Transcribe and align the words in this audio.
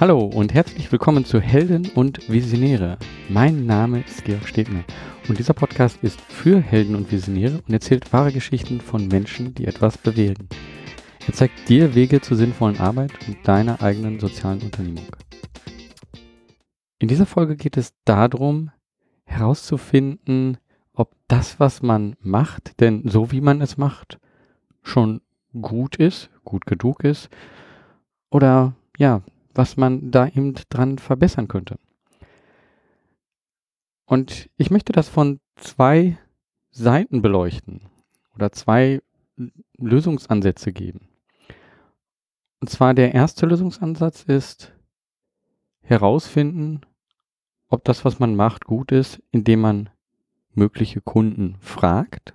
Hallo 0.00 0.20
und 0.20 0.54
herzlich 0.54 0.92
willkommen 0.92 1.24
zu 1.24 1.40
Helden 1.40 1.90
und 1.92 2.30
Visionäre. 2.30 2.98
Mein 3.28 3.66
Name 3.66 4.04
ist 4.06 4.24
Georg 4.24 4.46
Stebner 4.46 4.84
und 5.28 5.40
dieser 5.40 5.54
Podcast 5.54 5.98
ist 6.04 6.20
für 6.20 6.60
Helden 6.60 6.94
und 6.94 7.10
Visionäre 7.10 7.60
und 7.66 7.72
erzählt 7.72 8.12
wahre 8.12 8.30
Geschichten 8.30 8.80
von 8.80 9.08
Menschen, 9.08 9.56
die 9.56 9.64
etwas 9.64 9.98
bewegen. 9.98 10.48
Er 11.26 11.32
zeigt 11.32 11.68
dir 11.68 11.96
Wege 11.96 12.20
zur 12.20 12.36
sinnvollen 12.36 12.78
Arbeit 12.78 13.10
und 13.26 13.38
deiner 13.42 13.82
eigenen 13.82 14.20
sozialen 14.20 14.62
Unternehmung. 14.62 15.16
In 17.00 17.08
dieser 17.08 17.26
Folge 17.26 17.56
geht 17.56 17.76
es 17.76 17.92
darum, 18.04 18.70
herauszufinden, 19.24 20.58
ob 20.92 21.16
das, 21.26 21.58
was 21.58 21.82
man 21.82 22.14
macht, 22.20 22.78
denn 22.78 23.02
so 23.08 23.32
wie 23.32 23.40
man 23.40 23.60
es 23.60 23.76
macht, 23.76 24.20
schon 24.80 25.22
gut 25.60 25.96
ist, 25.96 26.30
gut 26.44 26.66
genug 26.66 27.02
ist 27.02 27.30
oder 28.30 28.76
ja, 28.96 29.22
was 29.54 29.76
man 29.76 30.10
da 30.10 30.28
eben 30.28 30.54
dran 30.68 30.98
verbessern 30.98 31.48
könnte. 31.48 31.78
Und 34.04 34.48
ich 34.56 34.70
möchte 34.70 34.92
das 34.92 35.08
von 35.08 35.40
zwei 35.56 36.18
Seiten 36.70 37.20
beleuchten 37.22 37.82
oder 38.34 38.52
zwei 38.52 39.02
Lösungsansätze 39.76 40.72
geben. 40.72 41.08
Und 42.60 42.70
zwar 42.70 42.94
der 42.94 43.14
erste 43.14 43.46
Lösungsansatz 43.46 44.22
ist 44.22 44.72
herausfinden, 45.82 46.80
ob 47.68 47.84
das, 47.84 48.04
was 48.04 48.18
man 48.18 48.34
macht, 48.34 48.64
gut 48.64 48.92
ist, 48.92 49.22
indem 49.30 49.60
man 49.60 49.90
mögliche 50.52 51.00
Kunden 51.00 51.56
fragt. 51.60 52.34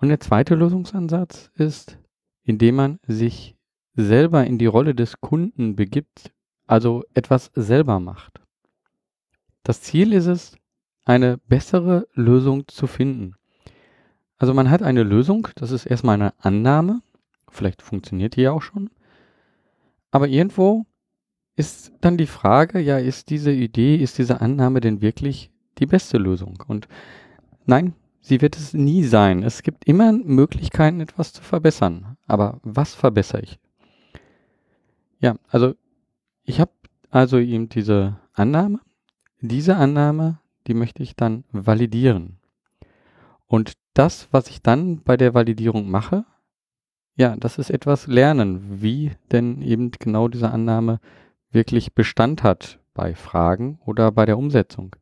Und 0.00 0.08
der 0.08 0.20
zweite 0.20 0.54
Lösungsansatz 0.54 1.50
ist, 1.54 1.98
indem 2.42 2.76
man 2.76 2.98
sich 3.06 3.56
selber 3.94 4.46
in 4.46 4.58
die 4.58 4.66
Rolle 4.66 4.94
des 4.94 5.20
Kunden 5.20 5.76
begibt, 5.76 6.32
also 6.66 7.04
etwas 7.14 7.50
selber 7.54 8.00
macht. 8.00 8.40
Das 9.62 9.80
Ziel 9.82 10.12
ist 10.12 10.26
es, 10.26 10.56
eine 11.04 11.38
bessere 11.38 12.06
Lösung 12.14 12.68
zu 12.68 12.86
finden. 12.86 13.34
Also 14.38 14.54
man 14.54 14.70
hat 14.70 14.82
eine 14.82 15.02
Lösung, 15.02 15.48
das 15.56 15.70
ist 15.70 15.86
erstmal 15.86 16.14
eine 16.14 16.34
Annahme, 16.38 17.02
vielleicht 17.48 17.82
funktioniert 17.82 18.36
die 18.36 18.42
ja 18.42 18.52
auch 18.52 18.62
schon, 18.62 18.90
aber 20.10 20.28
irgendwo 20.28 20.86
ist 21.56 21.92
dann 22.00 22.16
die 22.16 22.26
Frage, 22.26 22.80
ja, 22.80 22.98
ist 22.98 23.30
diese 23.30 23.52
Idee, 23.52 23.96
ist 23.96 24.18
diese 24.18 24.40
Annahme 24.40 24.80
denn 24.80 25.00
wirklich 25.00 25.50
die 25.78 25.86
beste 25.86 26.18
Lösung? 26.18 26.62
Und 26.66 26.88
nein, 27.66 27.94
sie 28.20 28.40
wird 28.40 28.56
es 28.56 28.74
nie 28.74 29.04
sein. 29.04 29.42
Es 29.42 29.62
gibt 29.62 29.84
immer 29.84 30.12
Möglichkeiten, 30.12 31.00
etwas 31.00 31.32
zu 31.32 31.42
verbessern. 31.42 32.16
Aber 32.26 32.60
was 32.62 32.94
verbessere 32.94 33.42
ich? 33.42 33.58
Ja, 35.22 35.36
also 35.48 35.74
ich 36.42 36.60
habe 36.60 36.72
also 37.10 37.38
eben 37.38 37.68
diese 37.68 38.18
Annahme. 38.34 38.80
Diese 39.40 39.76
Annahme, 39.76 40.40
die 40.66 40.74
möchte 40.74 41.02
ich 41.02 41.14
dann 41.14 41.44
validieren. 41.52 42.38
Und 43.46 43.74
das, 43.94 44.28
was 44.32 44.48
ich 44.48 44.62
dann 44.62 45.02
bei 45.02 45.16
der 45.16 45.32
Validierung 45.32 45.90
mache, 45.90 46.24
ja, 47.14 47.36
das 47.36 47.58
ist 47.58 47.70
etwas 47.70 48.06
lernen, 48.08 48.82
wie 48.82 49.12
denn 49.30 49.62
eben 49.62 49.92
genau 49.92 50.28
diese 50.28 50.50
Annahme 50.50 50.98
wirklich 51.50 51.94
Bestand 51.94 52.42
hat 52.42 52.80
bei 52.94 53.14
Fragen 53.14 53.78
oder 53.84 54.10
bei 54.10 54.26
der 54.26 54.38
Umsetzung. 54.38 54.96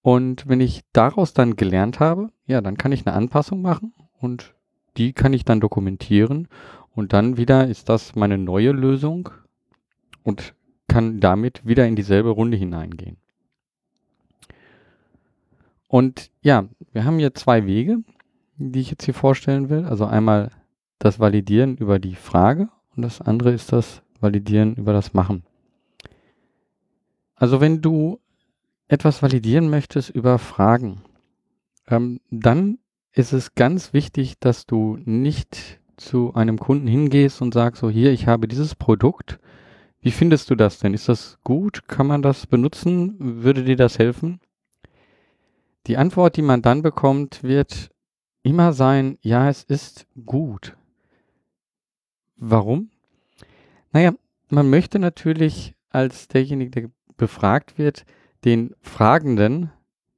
Und 0.00 0.48
wenn 0.48 0.60
ich 0.60 0.82
daraus 0.92 1.34
dann 1.34 1.56
gelernt 1.56 2.00
habe, 2.00 2.30
ja, 2.46 2.60
dann 2.60 2.78
kann 2.78 2.92
ich 2.92 3.06
eine 3.06 3.16
Anpassung 3.16 3.60
machen 3.60 3.92
und 4.20 4.54
die 4.96 5.12
kann 5.12 5.32
ich 5.32 5.44
dann 5.44 5.60
dokumentieren 5.60 6.48
und 6.94 7.12
dann 7.12 7.36
wieder 7.36 7.66
ist 7.66 7.88
das 7.88 8.14
meine 8.14 8.38
neue 8.38 8.72
Lösung 8.72 9.30
und 10.22 10.54
kann 10.88 11.20
damit 11.20 11.66
wieder 11.66 11.86
in 11.86 11.96
dieselbe 11.96 12.30
Runde 12.30 12.56
hineingehen. 12.56 13.16
Und 15.88 16.30
ja, 16.42 16.64
wir 16.92 17.04
haben 17.04 17.18
hier 17.18 17.34
zwei 17.34 17.66
Wege, 17.66 17.98
die 18.56 18.80
ich 18.80 18.90
jetzt 18.90 19.04
hier 19.04 19.14
vorstellen 19.14 19.68
will. 19.70 19.84
Also 19.84 20.06
einmal 20.06 20.50
das 20.98 21.18
Validieren 21.18 21.76
über 21.76 21.98
die 21.98 22.14
Frage 22.14 22.68
und 22.96 23.02
das 23.02 23.20
andere 23.20 23.52
ist 23.52 23.72
das 23.72 24.02
Validieren 24.20 24.74
über 24.74 24.92
das 24.92 25.14
Machen. 25.14 25.44
Also 27.34 27.60
wenn 27.60 27.82
du 27.82 28.20
etwas 28.88 29.22
validieren 29.22 29.68
möchtest 29.68 30.10
über 30.10 30.38
Fragen, 30.38 31.02
ähm, 31.88 32.20
dann 32.30 32.78
ist 33.12 33.32
es 33.32 33.54
ganz 33.54 33.92
wichtig, 33.92 34.38
dass 34.38 34.66
du 34.66 34.98
nicht 35.04 35.80
zu 35.96 36.34
einem 36.34 36.58
Kunden 36.58 36.86
hingehst 36.86 37.40
und 37.42 37.54
sagst 37.54 37.80
so, 37.80 37.90
hier, 37.90 38.12
ich 38.12 38.26
habe 38.26 38.48
dieses 38.48 38.74
Produkt. 38.74 39.38
Wie 40.00 40.10
findest 40.10 40.50
du 40.50 40.54
das 40.54 40.78
denn? 40.78 40.94
Ist 40.94 41.08
das 41.08 41.38
gut? 41.44 41.88
Kann 41.88 42.06
man 42.06 42.22
das 42.22 42.46
benutzen? 42.46 43.16
Würde 43.18 43.64
dir 43.64 43.76
das 43.76 43.98
helfen? 43.98 44.40
Die 45.86 45.96
Antwort, 45.96 46.36
die 46.36 46.42
man 46.42 46.62
dann 46.62 46.82
bekommt, 46.82 47.42
wird 47.42 47.90
immer 48.42 48.72
sein, 48.72 49.18
ja, 49.22 49.48
es 49.48 49.64
ist 49.64 50.06
gut. 50.24 50.76
Warum? 52.36 52.90
Naja, 53.92 54.12
man 54.50 54.68
möchte 54.68 54.98
natürlich 54.98 55.74
als 55.90 56.28
derjenige, 56.28 56.70
der 56.70 56.90
befragt 57.16 57.78
wird, 57.78 58.04
den 58.44 58.74
Fragenden 58.80 59.70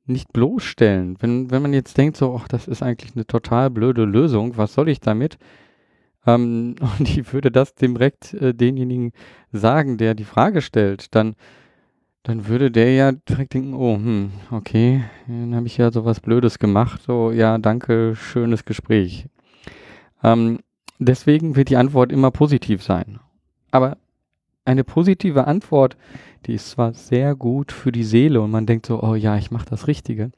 nicht 0.07 0.33
bloßstellen. 0.33 1.17
Wenn, 1.21 1.51
wenn 1.51 1.63
man 1.63 1.73
jetzt 1.73 1.99
denkt, 1.99 2.17
so, 2.17 2.37
ach, 2.41 2.49
das 2.49 2.69
ist 2.69 2.83
eigentlich 2.83 3.15
eine 3.15 3.27
total 3.27 3.71
blöde 3.71 4.05
Lösung, 4.05 4.57
was 4.57 4.75
soll 4.75 4.89
ich 4.89 5.01
damit? 5.01 5.39
Ähm, 6.27 6.77
und 6.99 7.09
ich 7.09 7.33
würde 7.33 7.51
das 7.51 7.75
direkt 7.75 8.35
äh, 8.35 8.55
denjenigen 8.55 9.13
sagen, 9.53 9.99
der 9.99 10.15
die 10.15 10.25
Frage 10.25 10.61
stellt, 10.61 11.15
dann, 11.15 11.35
dann 12.23 12.47
würde 12.47 12.71
der 12.71 12.93
ja 12.95 13.13
direkt 13.13 13.55
denken, 13.55 13.75
oh, 13.75 13.95
hm, 13.95 14.31
okay, 14.51 15.05
dann 15.27 15.55
habe 15.55 15.67
ich 15.67 15.77
ja 15.77 15.91
sowas 15.91 16.21
Blödes 16.21 16.59
gemacht, 16.59 17.03
so, 17.03 17.31
ja, 17.31 17.59
danke, 17.59 18.15
schönes 18.17 18.65
Gespräch. 18.65 19.27
Ähm, 20.23 20.61
deswegen 20.99 21.57
wird 21.57 21.69
die 21.69 21.77
Antwort 21.77 22.13
immer 22.13 22.31
positiv 22.31 22.83
sein. 22.83 23.21
Aber 23.71 23.97
eine 24.65 24.85
positive 24.85 25.47
Antwort, 25.47 25.97
die 26.47 26.55
ist 26.55 26.71
zwar 26.71 26.93
sehr 26.93 27.35
gut 27.35 27.73
für 27.73 27.93
die 27.93 28.05
Seele 28.05 28.41
und 28.41 28.51
man 28.51 28.67
denkt 28.67 28.87
so, 28.87 29.03
oh 29.03 29.15
ja, 29.15 29.37
ich 29.37 29.51
mache 29.51 29.67
das 29.69 29.87
Richtige. 29.87 30.31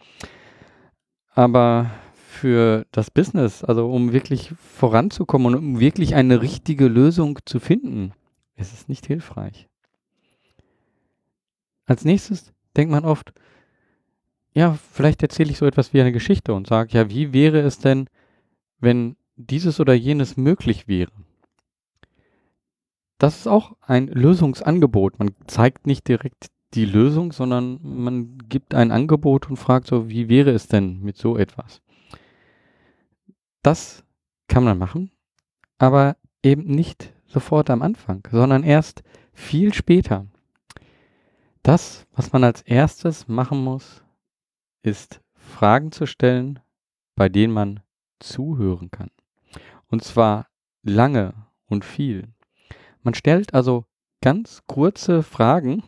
Aber 1.35 1.91
für 2.39 2.87
das 2.93 3.11
Business, 3.11 3.65
also 3.65 3.91
um 3.91 4.13
wirklich 4.13 4.53
voranzukommen 4.77 5.55
und 5.55 5.55
um 5.57 5.81
wirklich 5.81 6.15
eine 6.15 6.41
richtige 6.41 6.87
Lösung 6.87 7.41
zu 7.45 7.59
finden, 7.59 8.13
ist 8.57 8.73
es 8.73 8.89
nicht 8.89 9.07
hilfreich. 9.07 9.69
Als 11.85 12.05
nächstes 12.05 12.53
denkt 12.77 12.93
man 12.93 13.05
oft, 13.05 13.33
ja, 14.55 14.79
vielleicht 14.93 15.23
erzähle 15.23 15.51
ich 15.51 15.59
so 15.59 15.67
etwas 15.67 15.93
wie 15.93 16.01
eine 16.01 16.13
Geschichte 16.13 16.55
und 16.55 16.67
sage, 16.67 16.97
ja, 16.97 17.11
wie 17.11 17.33
wäre 17.33 17.61
es 17.61 17.79
denn, 17.79 18.09
wenn 18.79 19.17
dieses 19.37 19.81
oder 19.81 19.95
jenes 19.95 20.37
möglich 20.37 20.87
wäre? 20.87 21.13
Das 23.19 23.37
ist 23.39 23.47
auch 23.49 23.77
ein 23.81 24.07
Lösungsangebot. 24.07 25.19
Man 25.19 25.31
zeigt 25.47 25.87
nicht 25.87 26.07
direkt 26.07 26.49
die 26.75 26.85
Lösung, 26.85 27.33
sondern 27.33 27.81
man 27.83 28.39
gibt 28.49 28.75
ein 28.75 28.93
Angebot 28.93 29.49
und 29.51 29.57
fragt 29.57 29.89
so, 29.89 30.09
wie 30.09 30.29
wäre 30.29 30.51
es 30.51 30.69
denn 30.69 31.01
mit 31.01 31.17
so 31.17 31.37
etwas? 31.37 31.81
Das 33.63 34.05
kann 34.49 34.65
man 34.65 34.79
machen, 34.79 35.11
aber 35.79 36.17
eben 36.43 36.65
nicht 36.65 37.13
sofort 37.27 37.71
am 37.71 37.83
Anfang, 37.83 38.27
sondern 38.31 38.63
erst 38.63 39.03
viel 39.33 39.75
später. 39.75 40.27
Das, 41.63 42.07
was 42.13 42.33
man 42.33 42.45
als 42.45 42.63
erstes 42.63 43.29
machen 43.29 43.63
muss, 43.63 44.03
ist 44.83 45.21
Fragen 45.35 45.93
zu 45.93 46.07
stellen, 46.07 46.61
bei 47.15 47.29
denen 47.29 47.53
man 47.53 47.81
zuhören 48.21 48.91
kann. 48.91 49.11
Und 49.89 50.03
zwar 50.03 50.49
lange 50.83 51.35
und 51.67 51.85
viel. 51.85 52.29
Man 53.03 53.15
stellt 53.15 53.55
also 53.55 53.85
ganz 54.21 54.63
kurze 54.67 55.23
Fragen 55.23 55.83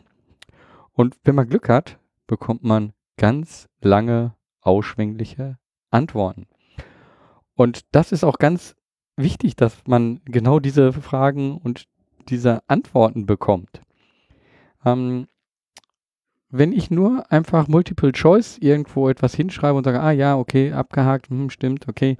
und 0.93 1.17
wenn 1.23 1.35
man 1.35 1.49
Glück 1.49 1.69
hat, 1.69 1.99
bekommt 2.27 2.63
man 2.63 2.93
ganz 3.17 3.67
lange, 3.81 4.35
ausschwängliche 4.61 5.57
Antworten. 5.89 6.47
Und 7.61 7.85
das 7.91 8.11
ist 8.11 8.23
auch 8.23 8.39
ganz 8.39 8.75
wichtig, 9.17 9.55
dass 9.55 9.83
man 9.85 10.19
genau 10.25 10.59
diese 10.59 10.91
Fragen 10.93 11.57
und 11.57 11.87
diese 12.27 12.67
Antworten 12.67 13.27
bekommt. 13.27 13.83
Ähm, 14.83 15.27
wenn 16.49 16.73
ich 16.73 16.89
nur 16.89 17.31
einfach 17.31 17.67
Multiple 17.67 18.13
Choice 18.13 18.57
irgendwo 18.57 19.09
etwas 19.09 19.35
hinschreibe 19.35 19.77
und 19.77 19.83
sage, 19.83 20.01
ah 20.01 20.09
ja, 20.09 20.37
okay, 20.37 20.71
abgehakt, 20.71 21.29
hm, 21.29 21.51
stimmt, 21.51 21.87
okay, 21.87 22.17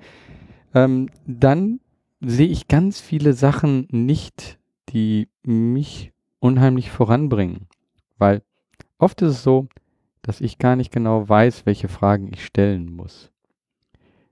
ähm, 0.75 1.09
dann 1.25 1.79
sehe 2.19 2.47
ich 2.47 2.67
ganz 2.67 3.01
viele 3.01 3.33
Sachen 3.33 3.87
nicht, 3.89 4.59
die 4.89 5.27
mich 5.41 6.13
unheimlich 6.39 6.91
voranbringen. 6.91 7.65
Weil 8.19 8.43
oft 8.99 9.23
ist 9.23 9.31
es 9.37 9.43
so, 9.43 9.69
dass 10.21 10.39
ich 10.39 10.59
gar 10.59 10.75
nicht 10.75 10.91
genau 10.91 11.27
weiß, 11.27 11.65
welche 11.65 11.87
Fragen 11.87 12.29
ich 12.31 12.45
stellen 12.45 12.95
muss. 12.95 13.31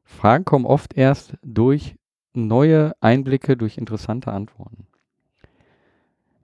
Fragen 0.10 0.44
kommen 0.44 0.66
oft 0.66 0.98
erst 0.98 1.38
durch 1.44 1.96
neue 2.34 2.94
Einblicke, 3.00 3.56
durch 3.56 3.78
interessante 3.78 4.34
Antworten. 4.34 4.88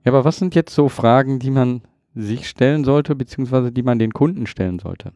Ja, 0.04 0.12
aber 0.12 0.24
was 0.24 0.38
sind 0.38 0.54
jetzt 0.54 0.74
so 0.74 0.88
Fragen, 0.88 1.40
die 1.40 1.50
man 1.50 1.82
sich 2.14 2.48
stellen 2.48 2.84
sollte, 2.84 3.14
beziehungsweise 3.14 3.72
die 3.72 3.82
man 3.82 3.98
den 3.98 4.12
Kunden 4.12 4.46
stellen 4.46 4.78
sollte? 4.78 5.12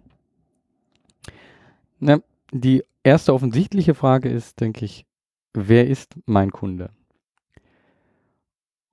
Na, 2.01 2.19
die 2.53 2.83
erste 3.03 3.33
offensichtliche 3.33 3.95
Frage 3.95 4.29
ist, 4.29 4.61
denke 4.61 4.85
ich, 4.85 5.07
wer 5.55 5.87
ist 5.87 6.17
mein 6.27 6.51
Kunde? 6.51 6.91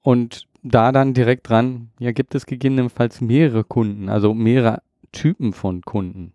Und 0.02 0.48
da 0.64 0.92
dann 0.92 1.14
direkt 1.14 1.50
dran, 1.50 1.90
ja, 2.00 2.12
gibt 2.12 2.36
es 2.36 2.46
gegebenenfalls 2.46 3.20
mehrere 3.20 3.64
Kunden, 3.64 4.08
also 4.08 4.34
mehrere 4.34 4.82
Typen 5.12 5.52
von 5.52 5.82
Kunden. 5.82 6.34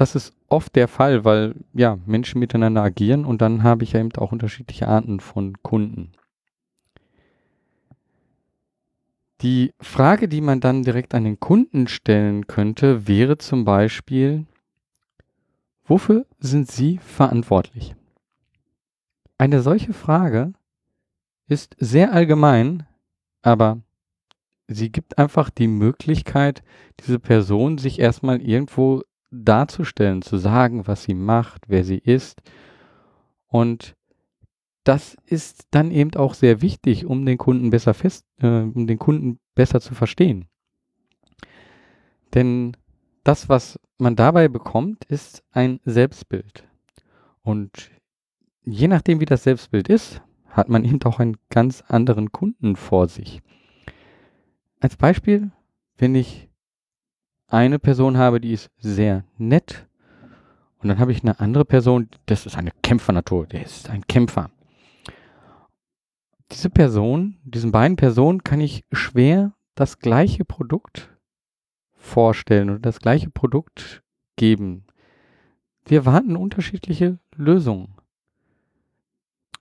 Das 0.00 0.14
ist 0.14 0.32
oft 0.48 0.76
der 0.76 0.88
Fall, 0.88 1.26
weil 1.26 1.54
ja, 1.74 1.98
Menschen 2.06 2.38
miteinander 2.38 2.82
agieren 2.82 3.26
und 3.26 3.42
dann 3.42 3.62
habe 3.62 3.84
ich 3.84 3.92
ja 3.92 4.00
eben 4.00 4.10
auch 4.16 4.32
unterschiedliche 4.32 4.88
Arten 4.88 5.20
von 5.20 5.62
Kunden. 5.62 6.12
Die 9.42 9.74
Frage, 9.78 10.26
die 10.26 10.40
man 10.40 10.60
dann 10.60 10.84
direkt 10.84 11.14
an 11.14 11.24
den 11.24 11.38
Kunden 11.38 11.86
stellen 11.86 12.46
könnte, 12.46 13.08
wäre 13.08 13.36
zum 13.36 13.66
Beispiel, 13.66 14.46
wofür 15.84 16.24
sind 16.38 16.70
Sie 16.70 16.96
verantwortlich? 16.96 17.94
Eine 19.36 19.60
solche 19.60 19.92
Frage 19.92 20.54
ist 21.46 21.76
sehr 21.78 22.14
allgemein, 22.14 22.86
aber 23.42 23.82
sie 24.66 24.90
gibt 24.90 25.18
einfach 25.18 25.50
die 25.50 25.68
Möglichkeit, 25.68 26.62
diese 27.00 27.18
Person 27.18 27.76
sich 27.76 27.98
erstmal 27.98 28.40
irgendwo 28.40 29.02
darzustellen, 29.30 30.22
zu 30.22 30.36
sagen, 30.36 30.86
was 30.86 31.04
sie 31.04 31.14
macht, 31.14 31.64
wer 31.68 31.84
sie 31.84 31.98
ist. 31.98 32.40
Und 33.46 33.96
das 34.84 35.16
ist 35.26 35.66
dann 35.70 35.90
eben 35.90 36.14
auch 36.16 36.34
sehr 36.34 36.62
wichtig, 36.62 37.06
um 37.06 37.26
den 37.26 37.38
Kunden 37.38 37.70
besser 37.70 37.94
fest, 37.94 38.24
äh, 38.40 38.46
um 38.46 38.86
den 38.86 38.98
Kunden 38.98 39.38
besser 39.54 39.80
zu 39.80 39.94
verstehen. 39.94 40.46
Denn 42.34 42.76
das, 43.24 43.48
was 43.48 43.78
man 43.98 44.16
dabei 44.16 44.48
bekommt, 44.48 45.04
ist 45.04 45.44
ein 45.50 45.80
Selbstbild. 45.84 46.64
Und 47.42 47.90
je 48.64 48.88
nachdem, 48.88 49.20
wie 49.20 49.26
das 49.26 49.44
Selbstbild 49.44 49.88
ist, 49.88 50.22
hat 50.48 50.68
man 50.68 50.84
eben 50.84 51.02
auch 51.04 51.20
einen 51.20 51.36
ganz 51.50 51.82
anderen 51.86 52.32
Kunden 52.32 52.76
vor 52.76 53.08
sich. 53.08 53.40
Als 54.80 54.96
Beispiel, 54.96 55.50
wenn 55.98 56.14
ich 56.14 56.49
eine 57.52 57.78
Person 57.78 58.16
habe, 58.16 58.40
die 58.40 58.52
ist 58.52 58.70
sehr 58.78 59.24
nett 59.38 59.86
und 60.78 60.88
dann 60.88 60.98
habe 60.98 61.12
ich 61.12 61.22
eine 61.22 61.40
andere 61.40 61.64
Person, 61.64 62.08
das 62.26 62.46
ist 62.46 62.56
eine 62.56 62.70
Kämpfernatur, 62.82 63.46
der 63.46 63.64
ist 63.64 63.90
ein 63.90 64.06
Kämpfer 64.06 64.50
diese 66.52 66.70
Person, 66.70 67.36
diesen 67.44 67.72
beiden 67.72 67.96
Personen 67.96 68.44
kann 68.44 68.60
ich 68.60 68.84
schwer 68.92 69.52
das 69.74 69.98
gleiche 69.98 70.44
Produkt 70.44 71.08
vorstellen 71.96 72.70
oder 72.70 72.78
das 72.80 73.00
gleiche 73.00 73.30
Produkt 73.30 74.02
geben. 74.36 74.84
Wir 75.84 75.98
erwarten 75.98 76.36
unterschiedliche 76.36 77.18
Lösungen. 77.36 77.94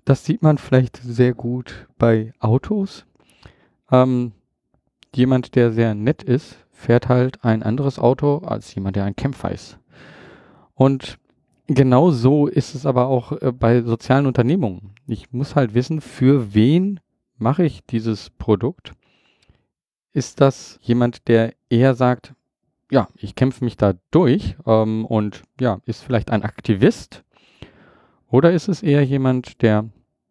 Das 0.05 0.25
sieht 0.25 0.41
man 0.41 0.57
vielleicht 0.57 0.97
sehr 0.97 1.33
gut 1.33 1.87
bei 1.97 2.33
Autos. 2.39 3.05
Ähm, 3.91 4.31
jemand, 5.15 5.55
der 5.55 5.71
sehr 5.71 5.95
nett 5.95 6.23
ist, 6.23 6.57
fährt 6.71 7.09
halt 7.09 7.43
ein 7.43 7.63
anderes 7.63 7.99
Auto 7.99 8.39
als 8.39 8.73
jemand, 8.75 8.95
der 8.95 9.05
ein 9.05 9.15
Kämpfer 9.15 9.51
ist. 9.51 9.77
Und 10.73 11.19
Genau 11.71 12.09
so 12.09 12.47
ist 12.47 12.73
es 12.73 12.87
aber 12.87 13.05
auch 13.05 13.31
äh, 13.31 13.51
bei 13.51 13.83
sozialen 13.83 14.25
Unternehmungen. 14.25 14.95
Ich 15.05 15.31
muss 15.31 15.55
halt 15.55 15.75
wissen, 15.75 16.01
für 16.01 16.55
wen 16.55 16.99
mache 17.37 17.63
ich 17.63 17.85
dieses 17.85 18.31
Produkt? 18.31 18.93
Ist 20.11 20.41
das 20.41 20.79
jemand, 20.81 21.27
der 21.27 21.53
eher 21.69 21.93
sagt, 21.93 22.33
ja, 22.89 23.07
ich 23.13 23.35
kämpfe 23.35 23.63
mich 23.63 23.77
da 23.77 23.93
durch 24.09 24.57
ähm, 24.65 25.05
und 25.05 25.43
ja, 25.61 25.79
ist 25.85 26.01
vielleicht 26.01 26.31
ein 26.31 26.41
Aktivist? 26.41 27.23
Oder 28.29 28.51
ist 28.51 28.67
es 28.67 28.81
eher 28.81 29.05
jemand, 29.05 29.61
der 29.61 29.89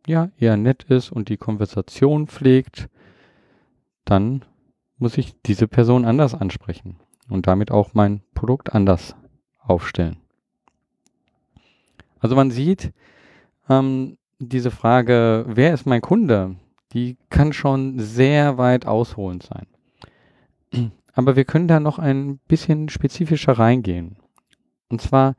ja 0.08 0.31
eher 0.38 0.56
nett 0.56 0.82
ist 0.82 1.12
und 1.12 1.28
die 1.28 1.36
Konversation 1.36 2.26
pflegt? 2.26 2.88
Dann 4.04 4.44
muss 4.98 5.18
ich 5.18 5.40
diese 5.42 5.68
Person 5.68 6.04
anders 6.04 6.34
ansprechen 6.34 6.96
und 7.28 7.46
damit 7.46 7.70
auch 7.70 7.94
mein 7.94 8.22
Produkt 8.34 8.74
anders 8.74 9.14
aufstellen. 9.58 10.16
Also 12.20 12.34
man 12.34 12.50
sieht, 12.50 12.92
ähm, 13.68 14.16
diese 14.38 14.70
Frage, 14.70 15.44
wer 15.48 15.74
ist 15.74 15.86
mein 15.86 16.00
Kunde, 16.00 16.56
die 16.92 17.16
kann 17.30 17.52
schon 17.52 17.98
sehr 17.98 18.58
weit 18.58 18.86
ausholend 18.86 19.42
sein. 19.42 19.66
Aber 21.12 21.36
wir 21.36 21.44
können 21.44 21.68
da 21.68 21.80
noch 21.80 21.98
ein 21.98 22.38
bisschen 22.48 22.88
spezifischer 22.88 23.52
reingehen. 23.52 24.16
Und 24.88 25.00
zwar, 25.02 25.34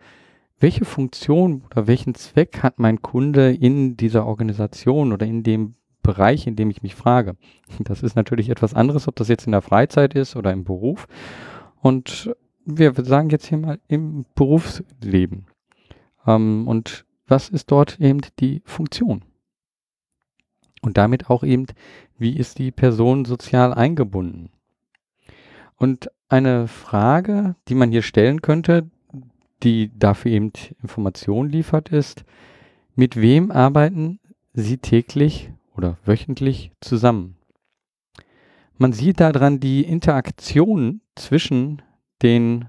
welche 0.59 0.85
Funktion 0.85 1.63
oder 1.65 1.87
welchen 1.87 2.15
Zweck 2.15 2.61
hat 2.61 2.79
mein 2.79 3.01
Kunde 3.01 3.53
in 3.53 3.95
dieser 3.95 4.25
Organisation 4.25 5.13
oder 5.13 5.25
in 5.25 5.43
dem 5.43 5.75
Bereich, 6.01 6.47
in 6.47 6.55
dem 6.55 6.69
ich 6.69 6.81
mich 6.81 6.95
frage? 6.95 7.35
Das 7.79 8.03
ist 8.03 8.15
natürlich 8.15 8.49
etwas 8.49 8.73
anderes, 8.73 9.07
ob 9.07 9.15
das 9.15 9.27
jetzt 9.27 9.45
in 9.45 9.51
der 9.51 9.61
Freizeit 9.61 10.15
ist 10.15 10.35
oder 10.35 10.51
im 10.51 10.63
Beruf. 10.63 11.07
Und 11.81 12.33
wir 12.65 12.93
sagen 12.93 13.29
jetzt 13.29 13.47
hier 13.47 13.57
mal 13.57 13.79
im 13.87 14.25
Berufsleben. 14.35 15.47
Ähm, 16.25 16.67
und 16.67 17.05
was 17.27 17.49
ist 17.49 17.71
dort 17.71 17.99
eben 17.99 18.21
die 18.39 18.61
Funktion? 18.65 19.23
Und 20.81 20.97
damit 20.97 21.29
auch 21.29 21.43
eben, 21.43 21.65
wie 22.17 22.37
ist 22.37 22.59
die 22.59 22.71
Person 22.71 23.25
sozial 23.25 23.73
eingebunden? 23.73 24.49
Und 25.75 26.09
eine 26.27 26.67
Frage, 26.67 27.55
die 27.67 27.75
man 27.75 27.91
hier 27.91 28.01
stellen 28.01 28.41
könnte, 28.41 28.89
die 29.63 29.91
dafür 29.97 30.31
eben 30.31 30.53
Informationen 30.81 31.49
liefert, 31.49 31.89
ist, 31.89 32.23
mit 32.95 33.15
wem 33.15 33.51
arbeiten 33.51 34.19
Sie 34.53 34.77
täglich 34.77 35.51
oder 35.79 35.97
wöchentlich 36.03 36.73
zusammen? 36.81 37.37
Man 38.77 38.91
sieht 38.91 39.21
daran 39.21 39.61
die 39.61 39.83
Interaktion 39.83 40.99
zwischen 41.15 41.81
den 42.21 42.65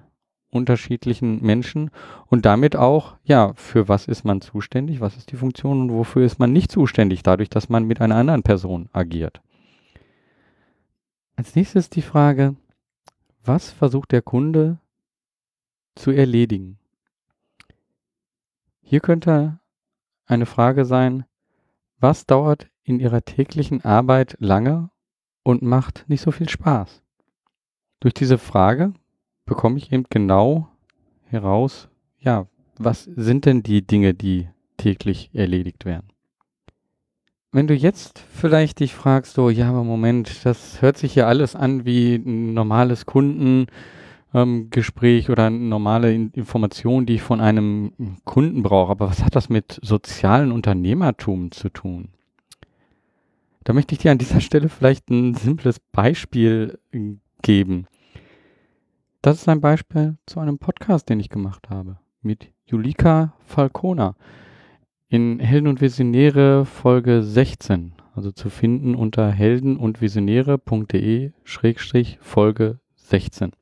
unterschiedlichen 0.51 1.43
Menschen 1.43 1.91
und 2.26 2.45
damit 2.45 2.76
auch, 2.76 3.17
ja, 3.25 3.52
für 3.55 3.88
was 3.88 4.07
ist 4.07 4.25
man 4.25 4.40
zuständig, 4.40 5.00
was 5.00 5.17
ist 5.17 5.33
die 5.33 5.37
Funktion 5.37 5.81
und 5.81 5.93
wofür 5.93 6.25
ist 6.25 6.38
man 6.38 6.52
nicht 6.52 6.71
zuständig, 6.71 7.25
dadurch, 7.25 7.49
dass 7.49 7.69
man 7.69 7.85
mit 7.85 8.00
einer 8.00 8.17
anderen 8.17 8.45
Person 8.45 8.88
agiert. 8.93 9.40
Als 11.35 11.57
nächstes 11.57 11.90
die 11.90 12.02
Frage, 12.02 12.55
was 13.45 13.71
versucht 13.71 14.12
der 14.12 14.23
Kunde 14.23 14.79
zu 15.97 16.12
erledigen? 16.12 16.79
Hier 18.83 19.00
könnte 19.00 19.59
eine 20.26 20.47
Frage 20.47 20.85
sein, 20.85 21.25
was 22.00 22.26
dauert 22.26 22.69
in 22.83 22.99
Ihrer 22.99 23.25
täglichen 23.25 23.85
Arbeit 23.85 24.37
lange 24.40 24.90
und 25.42 25.62
macht 25.62 26.04
nicht 26.09 26.23
so 26.23 26.33
viel 26.33 26.49
Spaß? 26.49 27.02
Durch 28.00 28.14
diese 28.14 28.38
Frage 28.38 28.95
bekomme 29.45 29.78
ich 29.78 29.92
eben 29.92 30.07
genau 30.09 30.69
heraus, 31.25 31.88
ja, 32.19 32.47
was 32.78 33.04
sind 33.04 33.45
denn 33.45 33.62
die 33.62 33.87
Dinge, 33.87 34.14
die 34.14 34.49
täglich 34.78 35.30
erledigt 35.35 35.85
werden. 35.85 36.09
Wenn 37.52 37.66
du 37.66 37.75
jetzt 37.75 38.19
vielleicht 38.33 38.80
dich 38.80 38.95
fragst, 38.95 39.35
so, 39.35 39.50
ja, 39.50 39.69
aber 39.69 39.85
Moment, 39.85 40.47
das 40.47 40.80
hört 40.80 40.97
sich 40.97 41.14
ja 41.14 41.26
alles 41.26 41.54
an 41.54 41.85
wie 41.85 42.14
ein 42.14 42.54
normales 42.54 43.07
Kundengespräch 43.07 44.00
ähm, 44.32 44.70
oder 45.28 45.46
eine 45.46 45.58
normale 45.58 46.12
Information, 46.12 47.06
die 47.06 47.14
ich 47.14 47.22
von 47.22 47.40
einem 47.40 48.16
Kunden 48.25 48.62
brauche, 48.62 48.92
aber 48.92 49.10
was 49.10 49.25
hat 49.25 49.37
das 49.37 49.49
mit 49.49 49.78
sozialen 49.82 50.52
Unternehmertum 50.52 51.50
zu 51.50 51.68
tun? 51.68 52.08
Da 53.64 53.72
möchte 53.72 53.94
ich 53.94 54.00
dir 54.00 54.10
an 54.10 54.18
dieser 54.18 54.40
Stelle 54.40 54.68
vielleicht 54.68 55.10
ein 55.10 55.34
simples 55.34 55.80
Beispiel 55.92 56.78
geben. 57.42 57.87
Das 59.22 59.38
ist 59.38 59.49
ein 59.49 59.60
Beispiel 59.60 60.16
zu 60.26 60.40
einem 60.40 60.58
Podcast, 60.58 61.08
den 61.08 61.20
ich 61.20 61.28
gemacht 61.28 61.68
habe 61.68 61.99
mit 62.22 62.49
Julika 62.66 63.34
Falcona 63.44 64.14
in 65.08 65.40
Helden 65.40 65.66
und 65.66 65.80
Visionäre 65.80 66.64
Folge 66.64 67.22
16, 67.22 67.94
also 68.14 68.30
zu 68.30 68.49
finden 68.49 68.94
unter 68.94 69.30
helden 69.30 69.76
und 69.76 70.00
visionäre.de 70.00 71.32
Schrägstrich 71.44 72.18
Folge 72.20 72.78
16. 72.96 73.52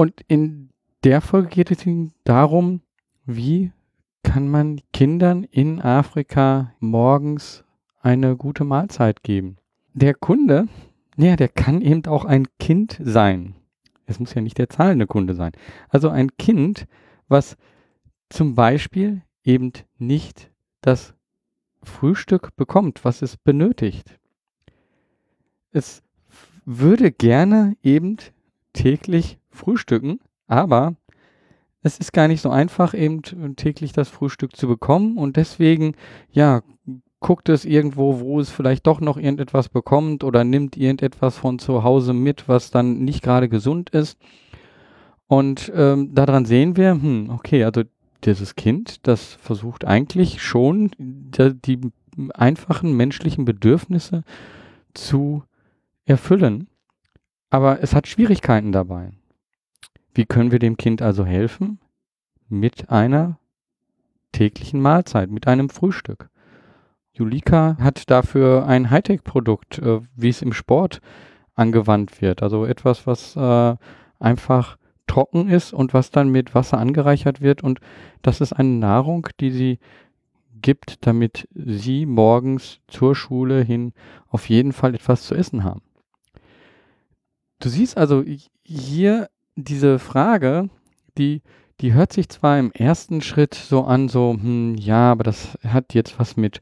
Und 0.00 0.22
in 0.28 0.70
der 1.04 1.20
Folge 1.20 1.48
geht 1.48 1.70
es 1.70 1.84
darum, 2.24 2.80
wie 3.26 3.70
kann 4.22 4.48
man 4.48 4.80
Kindern 4.94 5.44
in 5.44 5.78
Afrika 5.78 6.72
morgens 6.80 7.64
eine 8.00 8.34
gute 8.34 8.64
Mahlzeit 8.64 9.22
geben. 9.22 9.58
Der 9.92 10.14
Kunde 10.14 10.68
ja, 11.18 11.36
der 11.36 11.48
kann 11.48 11.82
eben 11.82 12.06
auch 12.06 12.24
ein 12.24 12.46
Kind 12.58 12.98
sein. 13.02 13.54
Es 14.06 14.18
muss 14.18 14.32
ja 14.32 14.40
nicht 14.40 14.56
der 14.56 14.70
zahlende 14.70 15.06
Kunde 15.06 15.34
sein. 15.34 15.52
Also 15.90 16.08
ein 16.08 16.34
Kind, 16.38 16.86
was 17.28 17.58
zum 18.30 18.54
Beispiel 18.54 19.20
eben 19.44 19.72
nicht 19.98 20.50
das 20.80 21.12
Frühstück 21.82 22.56
bekommt, 22.56 23.04
was 23.04 23.20
es 23.20 23.36
benötigt. 23.36 24.18
Es 25.72 26.02
würde 26.64 27.12
gerne 27.12 27.76
eben 27.82 28.16
täglich 28.72 29.39
frühstücken, 29.50 30.20
aber 30.46 30.94
es 31.82 31.98
ist 31.98 32.12
gar 32.12 32.28
nicht 32.28 32.42
so 32.42 32.50
einfach, 32.50 32.94
eben 32.94 33.22
täglich 33.56 33.92
das 33.92 34.08
Frühstück 34.08 34.56
zu 34.56 34.68
bekommen 34.68 35.16
und 35.16 35.36
deswegen, 35.36 35.94
ja, 36.30 36.62
guckt 37.20 37.48
es 37.50 37.64
irgendwo, 37.64 38.20
wo 38.20 38.40
es 38.40 38.50
vielleicht 38.50 38.86
doch 38.86 39.00
noch 39.00 39.16
irgendetwas 39.16 39.68
bekommt 39.68 40.24
oder 40.24 40.42
nimmt 40.42 40.76
irgendetwas 40.76 41.36
von 41.36 41.58
zu 41.58 41.84
Hause 41.84 42.14
mit, 42.14 42.48
was 42.48 42.70
dann 42.70 43.04
nicht 43.04 43.22
gerade 43.22 43.48
gesund 43.48 43.90
ist. 43.90 44.18
Und 45.26 45.70
ähm, 45.74 46.14
daran 46.14 46.44
sehen 46.44 46.76
wir, 46.76 46.92
hm, 46.92 47.30
okay, 47.30 47.64
also 47.64 47.82
dieses 48.24 48.56
Kind, 48.56 49.06
das 49.06 49.34
versucht 49.34 49.84
eigentlich 49.84 50.42
schon 50.42 50.90
die, 50.98 51.54
die 51.54 51.78
einfachen 52.34 52.96
menschlichen 52.96 53.44
Bedürfnisse 53.44 54.24
zu 54.94 55.44
erfüllen. 56.04 56.68
Aber 57.50 57.82
es 57.82 57.94
hat 57.94 58.06
Schwierigkeiten 58.06 58.72
dabei. 58.72 59.12
Wie 60.14 60.26
können 60.26 60.52
wir 60.52 60.58
dem 60.58 60.76
Kind 60.76 61.02
also 61.02 61.24
helfen? 61.24 61.78
Mit 62.48 62.90
einer 62.90 63.38
täglichen 64.32 64.80
Mahlzeit, 64.80 65.30
mit 65.30 65.46
einem 65.46 65.68
Frühstück. 65.70 66.30
Julika 67.12 67.76
hat 67.80 68.10
dafür 68.10 68.66
ein 68.66 68.90
Hightech-Produkt, 68.90 69.78
äh, 69.78 70.00
wie 70.16 70.28
es 70.28 70.42
im 70.42 70.52
Sport 70.52 71.00
angewandt 71.54 72.22
wird. 72.22 72.42
Also 72.42 72.64
etwas, 72.64 73.06
was 73.06 73.36
äh, 73.36 73.76
einfach 74.18 74.78
trocken 75.06 75.48
ist 75.48 75.72
und 75.72 75.92
was 75.92 76.10
dann 76.10 76.28
mit 76.28 76.54
Wasser 76.54 76.78
angereichert 76.78 77.40
wird. 77.40 77.62
Und 77.62 77.80
das 78.22 78.40
ist 78.40 78.52
eine 78.52 78.68
Nahrung, 78.68 79.28
die 79.40 79.50
sie 79.50 79.78
gibt, 80.62 81.06
damit 81.06 81.48
sie 81.52 82.06
morgens 82.06 82.80
zur 82.86 83.14
Schule 83.14 83.62
hin 83.62 83.92
auf 84.28 84.48
jeden 84.48 84.72
Fall 84.72 84.94
etwas 84.94 85.24
zu 85.24 85.34
essen 85.34 85.64
haben. 85.64 85.82
Du 87.58 87.68
siehst 87.68 87.98
also 87.98 88.24
hier 88.62 89.28
diese 89.64 89.98
Frage, 89.98 90.68
die, 91.18 91.42
die 91.80 91.92
hört 91.92 92.12
sich 92.12 92.28
zwar 92.28 92.58
im 92.58 92.72
ersten 92.72 93.20
Schritt 93.20 93.54
so 93.54 93.84
an, 93.84 94.08
so, 94.08 94.32
hm, 94.32 94.76
ja, 94.76 95.12
aber 95.12 95.24
das 95.24 95.58
hat 95.64 95.94
jetzt 95.94 96.18
was 96.18 96.36
mit 96.36 96.60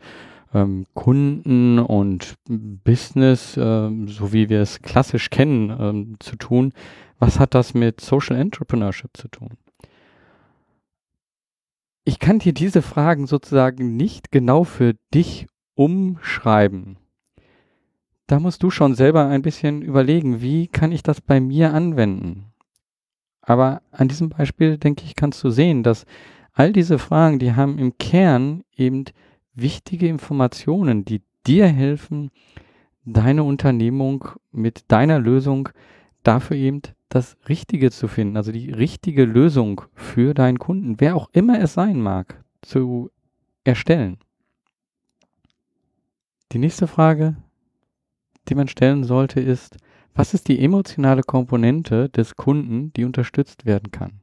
ähm, 0.54 0.86
Kunden 0.94 1.78
und 1.78 2.34
Business, 2.48 3.56
ähm, 3.60 4.08
so 4.08 4.32
wie 4.32 4.48
wir 4.48 4.60
es 4.60 4.80
klassisch 4.80 5.30
kennen, 5.30 5.70
ähm, 5.78 6.16
zu 6.20 6.36
tun. 6.36 6.72
Was 7.18 7.38
hat 7.38 7.54
das 7.54 7.74
mit 7.74 8.00
Social 8.00 8.36
Entrepreneurship 8.36 9.16
zu 9.16 9.28
tun? 9.28 9.50
Ich 12.04 12.18
kann 12.18 12.38
dir 12.38 12.54
diese 12.54 12.80
Fragen 12.80 13.26
sozusagen 13.26 13.96
nicht 13.96 14.30
genau 14.30 14.64
für 14.64 14.94
dich 15.12 15.46
umschreiben. 15.74 16.96
Da 18.26 18.40
musst 18.40 18.62
du 18.62 18.70
schon 18.70 18.94
selber 18.94 19.26
ein 19.26 19.42
bisschen 19.42 19.82
überlegen, 19.82 20.40
wie 20.40 20.68
kann 20.68 20.92
ich 20.92 21.02
das 21.02 21.20
bei 21.20 21.40
mir 21.40 21.72
anwenden? 21.72 22.52
Aber 23.48 23.80
an 23.92 24.08
diesem 24.08 24.28
Beispiel, 24.28 24.76
denke 24.76 25.04
ich, 25.06 25.16
kannst 25.16 25.42
du 25.42 25.48
sehen, 25.48 25.82
dass 25.82 26.04
all 26.52 26.70
diese 26.70 26.98
Fragen, 26.98 27.38
die 27.38 27.54
haben 27.54 27.78
im 27.78 27.96
Kern 27.96 28.62
eben 28.76 29.06
wichtige 29.54 30.06
Informationen, 30.06 31.06
die 31.06 31.22
dir 31.46 31.66
helfen, 31.66 32.30
deine 33.06 33.44
Unternehmung 33.44 34.28
mit 34.52 34.84
deiner 34.92 35.18
Lösung 35.18 35.70
dafür 36.22 36.58
eben 36.58 36.82
das 37.08 37.38
Richtige 37.48 37.90
zu 37.90 38.06
finden, 38.06 38.36
also 38.36 38.52
die 38.52 38.70
richtige 38.70 39.24
Lösung 39.24 39.80
für 39.94 40.34
deinen 40.34 40.58
Kunden, 40.58 41.00
wer 41.00 41.16
auch 41.16 41.30
immer 41.32 41.58
es 41.58 41.72
sein 41.72 42.02
mag, 42.02 42.44
zu 42.60 43.10
erstellen. 43.64 44.18
Die 46.52 46.58
nächste 46.58 46.86
Frage, 46.86 47.34
die 48.50 48.54
man 48.54 48.68
stellen 48.68 49.04
sollte, 49.04 49.40
ist, 49.40 49.78
was 50.18 50.34
ist 50.34 50.48
die 50.48 50.58
emotionale 50.58 51.22
Komponente 51.22 52.08
des 52.08 52.34
Kunden, 52.34 52.92
die 52.94 53.04
unterstützt 53.04 53.66
werden 53.66 53.92
kann? 53.92 54.20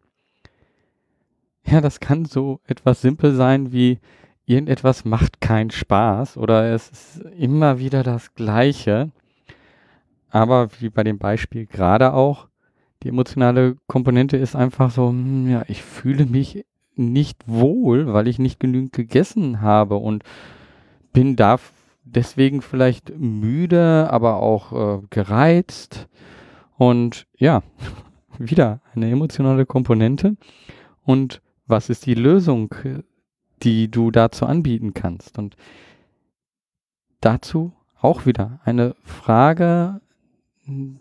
Ja, 1.66 1.80
das 1.80 2.02
kann 2.02 2.26
so 2.26 2.60
etwas 2.68 3.00
simpel 3.00 3.34
sein 3.34 3.72
wie 3.72 4.00
irgendetwas 4.46 5.06
macht 5.06 5.40
keinen 5.40 5.72
Spaß 5.72 6.36
oder 6.36 6.74
es 6.74 6.90
ist 6.90 7.22
immer 7.38 7.80
wieder 7.80 8.04
das 8.04 8.36
Gleiche. 8.36 9.12
Aber 10.30 10.68
wie 10.82 10.90
bei 10.90 11.06
dem 11.06 11.18
Beispiel 11.18 11.66
gerade 11.66 12.14
auch, 12.14 12.50
die 13.02 13.08
emotionale 13.08 13.78
Komponente 13.88 14.36
ist 14.36 14.54
einfach 14.54 14.92
so, 14.92 15.08
hm, 15.08 15.50
ja, 15.50 15.64
ich 15.70 15.82
fühle 15.82 16.26
mich 16.26 16.66
nicht 16.96 17.42
wohl, 17.48 18.12
weil 18.12 18.28
ich 18.28 18.38
nicht 18.38 18.60
genügend 18.60 18.92
gegessen 18.92 19.62
habe 19.62 19.96
und 19.96 20.24
bin 21.14 21.38
da 21.38 21.58
deswegen 22.06 22.62
vielleicht 22.62 23.18
müde, 23.18 24.08
aber 24.10 24.38
auch 24.38 25.02
äh, 25.02 25.02
gereizt. 25.10 26.08
Und 26.78 27.28
ja, 27.38 27.64
wieder 28.40 28.82
eine 28.94 29.10
emotionale 29.10 29.66
Komponente. 29.66 30.38
Und 31.04 31.42
was 31.68 31.90
ist 31.90 32.06
die 32.06 32.14
Lösung, 32.14 32.74
die 33.64 33.90
du 33.90 34.12
dazu 34.12 34.46
anbieten 34.46 34.94
kannst? 34.94 35.38
Und 35.38 35.56
dazu 37.22 37.74
auch 38.00 38.26
wieder 38.26 38.60
eine 38.64 38.96
Frage, 39.04 40.00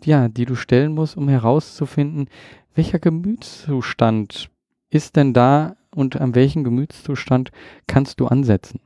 ja, 0.03 0.27
die 0.27 0.45
du 0.45 0.55
stellen 0.55 0.93
musst, 0.93 1.17
um 1.17 1.29
herauszufinden, 1.29 2.29
welcher 2.73 2.99
Gemütszustand 2.99 4.49
ist 4.89 5.15
denn 5.15 5.33
da 5.33 5.75
und 5.93 6.19
an 6.19 6.35
welchen 6.35 6.63
Gemütszustand 6.63 7.51
kannst 7.87 8.19
du 8.19 8.27
ansetzen? 8.27 8.79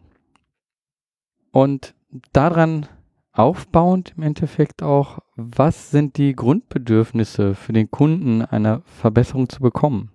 Und 1.52 1.96
daran 2.32 2.88
aufbauend 3.32 4.14
im 4.18 4.24
Endeffekt 4.24 4.84
auch, 4.84 5.20
was 5.36 5.92
sind 5.92 6.18
die 6.18 6.34
Grundbedürfnisse 6.36 7.56
für 7.56 7.74
den 7.74 7.90
Kunden 7.92 8.42
einer 8.42 8.82
Verbesserung 8.86 9.50
zu 9.50 9.62
bekommen? 9.62 10.12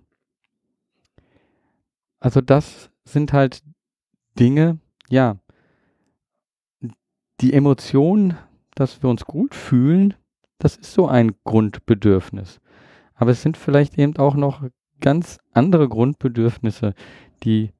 Also 2.19 2.41
das 2.41 2.89
sind 3.03 3.33
halt 3.33 3.61
Dinge, 4.37 4.79
ja, 5.09 5.37
die 7.41 7.53
Emotion, 7.53 8.35
dass 8.75 9.01
wir 9.01 9.09
uns 9.09 9.25
gut 9.25 9.55
fühlen, 9.55 10.13
das 10.57 10.75
ist 10.75 10.93
so 10.93 11.07
ein 11.07 11.35
Grundbedürfnis. 11.43 12.59
Aber 13.13 13.31
es 13.31 13.41
sind 13.41 13.57
vielleicht 13.57 13.97
eben 13.97 14.17
auch 14.17 14.35
noch 14.35 14.63
ganz 14.99 15.39
andere 15.51 15.87
Grundbedürfnisse, 15.87 16.93
die 17.43 17.71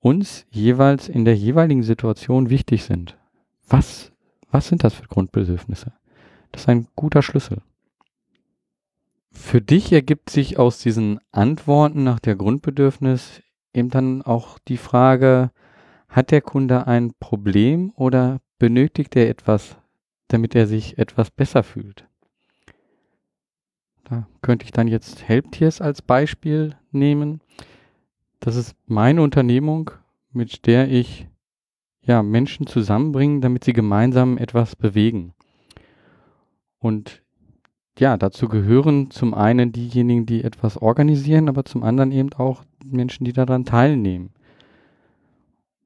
uns 0.00 0.46
jeweils 0.50 1.08
in 1.08 1.24
der 1.24 1.36
jeweiligen 1.36 1.82
Situation 1.82 2.50
wichtig 2.50 2.84
sind. 2.84 3.16
Was, 3.68 4.12
was 4.50 4.68
sind 4.68 4.84
das 4.84 4.94
für 4.94 5.06
Grundbedürfnisse? 5.06 5.92
Das 6.52 6.62
ist 6.62 6.68
ein 6.68 6.86
guter 6.94 7.22
Schlüssel. 7.22 7.62
Für 9.32 9.60
dich 9.60 9.92
ergibt 9.92 10.30
sich 10.30 10.58
aus 10.58 10.78
diesen 10.78 11.18
Antworten 11.32 12.04
nach 12.04 12.20
der 12.20 12.36
Grundbedürfnis 12.36 13.42
eben 13.72 13.90
dann 13.90 14.22
auch 14.22 14.58
die 14.60 14.76
Frage, 14.76 15.50
hat 16.08 16.30
der 16.30 16.40
Kunde 16.40 16.86
ein 16.86 17.12
Problem 17.18 17.92
oder 17.96 18.40
benötigt 18.58 19.16
er 19.16 19.28
etwas, 19.28 19.76
damit 20.28 20.54
er 20.54 20.66
sich 20.66 20.96
etwas 20.96 21.30
besser 21.30 21.64
fühlt? 21.64 22.06
Da 24.04 24.28
könnte 24.42 24.64
ich 24.64 24.70
dann 24.70 24.86
jetzt 24.86 25.26
Helptiers 25.26 25.80
als 25.80 26.02
Beispiel 26.02 26.76
nehmen. 26.92 27.40
Das 28.38 28.54
ist 28.54 28.76
meine 28.86 29.22
Unternehmung, 29.22 29.90
mit 30.30 30.66
der 30.66 30.88
ich 30.90 31.26
ja, 32.04 32.22
Menschen 32.22 32.66
zusammenbringen, 32.66 33.40
damit 33.40 33.64
sie 33.64 33.72
gemeinsam 33.72 34.38
etwas 34.38 34.76
bewegen. 34.76 35.32
Und 36.78 37.22
ja, 37.98 38.16
dazu 38.16 38.48
gehören 38.48 39.10
zum 39.10 39.34
einen 39.34 39.72
diejenigen, 39.72 40.26
die 40.26 40.44
etwas 40.44 40.76
organisieren, 40.76 41.48
aber 41.48 41.64
zum 41.64 41.82
anderen 41.82 42.12
eben 42.12 42.32
auch 42.34 42.64
Menschen, 42.84 43.24
die 43.24 43.32
daran 43.32 43.64
teilnehmen. 43.64 44.30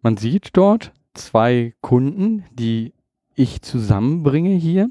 Man 0.01 0.17
sieht 0.17 0.51
dort 0.55 0.93
zwei 1.15 1.75
Kunden, 1.81 2.45
die 2.53 2.95
ich 3.35 3.63
zusammenbringe 3.63 4.55
hier, 4.55 4.89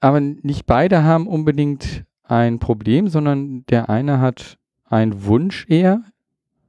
aber 0.00 0.20
nicht 0.20 0.66
beide 0.66 1.02
haben 1.02 1.26
unbedingt 1.26 2.04
ein 2.22 2.58
Problem, 2.58 3.08
sondern 3.08 3.64
der 3.66 3.88
eine 3.88 4.20
hat 4.20 4.58
einen 4.84 5.24
Wunsch 5.24 5.66
eher 5.68 6.02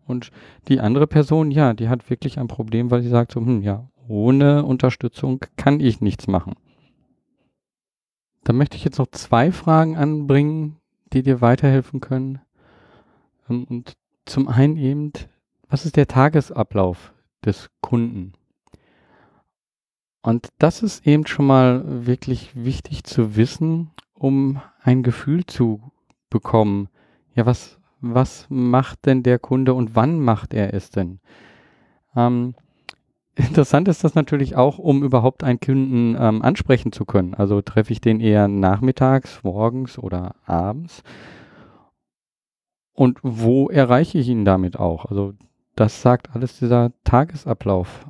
und 0.09 0.31
die 0.67 0.79
andere 0.79 1.07
Person, 1.07 1.51
ja, 1.51 1.73
die 1.73 1.89
hat 1.89 2.09
wirklich 2.09 2.39
ein 2.39 2.47
Problem, 2.47 2.91
weil 2.91 3.01
sie 3.01 3.09
sagt 3.09 3.31
so, 3.31 3.39
hm, 3.39 3.61
ja, 3.61 3.87
ohne 4.07 4.65
Unterstützung 4.65 5.45
kann 5.55 5.79
ich 5.79 6.01
nichts 6.01 6.27
machen. 6.27 6.55
Da 8.43 8.53
möchte 8.53 8.77
ich 8.77 8.83
jetzt 8.83 8.97
noch 8.97 9.07
zwei 9.11 9.51
Fragen 9.51 9.97
anbringen, 9.97 10.77
die 11.13 11.23
dir 11.23 11.41
weiterhelfen 11.41 11.99
können. 11.99 12.39
Ähm, 13.49 13.65
und 13.65 13.93
zum 14.25 14.47
einen 14.47 14.77
eben, 14.77 15.13
was 15.69 15.85
ist 15.85 15.95
der 15.95 16.07
Tagesablauf 16.07 17.13
des 17.45 17.69
Kunden? 17.81 18.33
Und 20.21 20.49
das 20.57 20.83
ist 20.83 21.07
eben 21.07 21.25
schon 21.25 21.45
mal 21.45 22.05
wirklich 22.05 22.51
wichtig 22.55 23.03
zu 23.03 23.35
wissen, 23.35 23.91
um 24.13 24.61
ein 24.81 25.03
Gefühl 25.03 25.45
zu 25.45 25.91
bekommen. 26.29 26.89
Ja, 27.35 27.45
was, 27.45 27.78
was 28.01 28.45
macht 28.49 29.05
denn 29.05 29.23
der 29.23 29.39
Kunde 29.39 29.73
und 29.73 29.95
wann 29.95 30.19
macht 30.19 30.53
er 30.53 30.73
es 30.73 30.89
denn? 30.89 31.19
Ähm, 32.15 32.55
interessant 33.35 33.87
ist 33.87 34.03
das 34.03 34.15
natürlich 34.15 34.55
auch, 34.55 34.77
um 34.77 35.03
überhaupt 35.03 35.43
einen 35.43 35.59
Kunden 35.59 36.15
ähm, 36.19 36.41
ansprechen 36.41 36.91
zu 36.91 37.05
können. 37.05 37.33
Also 37.33 37.61
treffe 37.61 37.91
ich 37.91 38.01
den 38.01 38.19
eher 38.19 38.47
nachmittags, 38.47 39.43
morgens 39.43 39.97
oder 39.97 40.35
abends. 40.45 41.03
Und 42.93 43.19
wo 43.23 43.69
erreiche 43.69 44.17
ich 44.17 44.27
ihn 44.27 44.43
damit 44.43 44.77
auch? 44.77 45.05
Also 45.05 45.33
das 45.75 46.01
sagt 46.01 46.35
alles 46.35 46.59
dieser 46.59 46.91
Tagesablauf. 47.05 48.07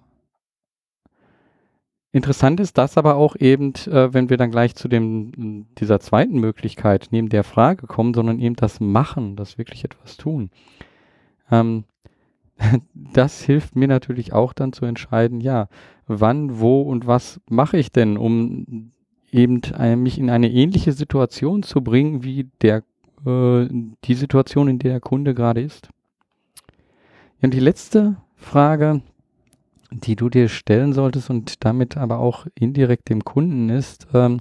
Interessant 2.12 2.60
ist 2.60 2.78
das 2.78 2.98
aber 2.98 3.16
auch 3.16 3.36
eben, 3.36 3.74
äh, 3.86 4.14
wenn 4.14 4.30
wir 4.30 4.38
dann 4.38 4.50
gleich 4.50 4.76
zu 4.76 4.88
dem, 4.88 5.68
dieser 5.78 6.00
zweiten 6.00 6.40
Möglichkeit 6.40 7.10
neben 7.12 7.30
der 7.30 7.44
Frage 7.44 7.86
kommen, 7.86 8.16
sondern 8.16 8.40
eben 8.40 8.56
das 8.56 8.80
Machen, 8.80 9.36
das 9.36 9.60
wirklich 9.60 9.84
etwas 9.84 10.18
tun. 10.18 10.50
Ähm, 11.52 11.84
das 12.94 13.42
hilft 13.44 13.76
mir 13.76 13.88
natürlich 13.88 14.34
auch 14.34 14.54
dann 14.54 14.74
zu 14.74 14.86
entscheiden, 14.86 15.40
ja, 15.40 15.68
wann, 16.08 16.60
wo 16.60 16.82
und 16.82 17.06
was 17.06 17.40
mache 17.48 17.78
ich 17.78 17.92
denn, 17.92 18.18
um 18.18 18.92
eben 19.32 19.62
äh, 19.78 19.96
mich 19.96 20.18
in 20.18 20.32
eine 20.32 20.50
ähnliche 20.50 20.94
Situation 20.94 21.62
zu 21.62 21.82
bringen, 21.82 22.24
wie 22.24 22.50
der, 22.62 22.84
äh, 23.26 23.68
die 24.04 24.16
Situation, 24.16 24.68
in 24.68 24.80
der 24.80 24.94
der 24.94 25.00
Kunde 25.00 25.36
gerade 25.36 25.62
ist. 25.62 25.90
Ja, 27.40 27.46
und 27.46 27.54
die 27.54 27.60
letzte 27.60 28.18
Frage, 28.36 29.02
die 29.92 30.16
du 30.16 30.30
dir 30.30 30.50
stellen 30.50 30.94
solltest 30.94 31.30
und 31.30 31.64
damit 31.66 31.98
aber 31.98 32.20
auch 32.20 32.46
indirekt 32.56 33.10
dem 33.10 33.24
Kunden 33.24 33.70
ist, 33.70 34.08
ähm, 34.14 34.40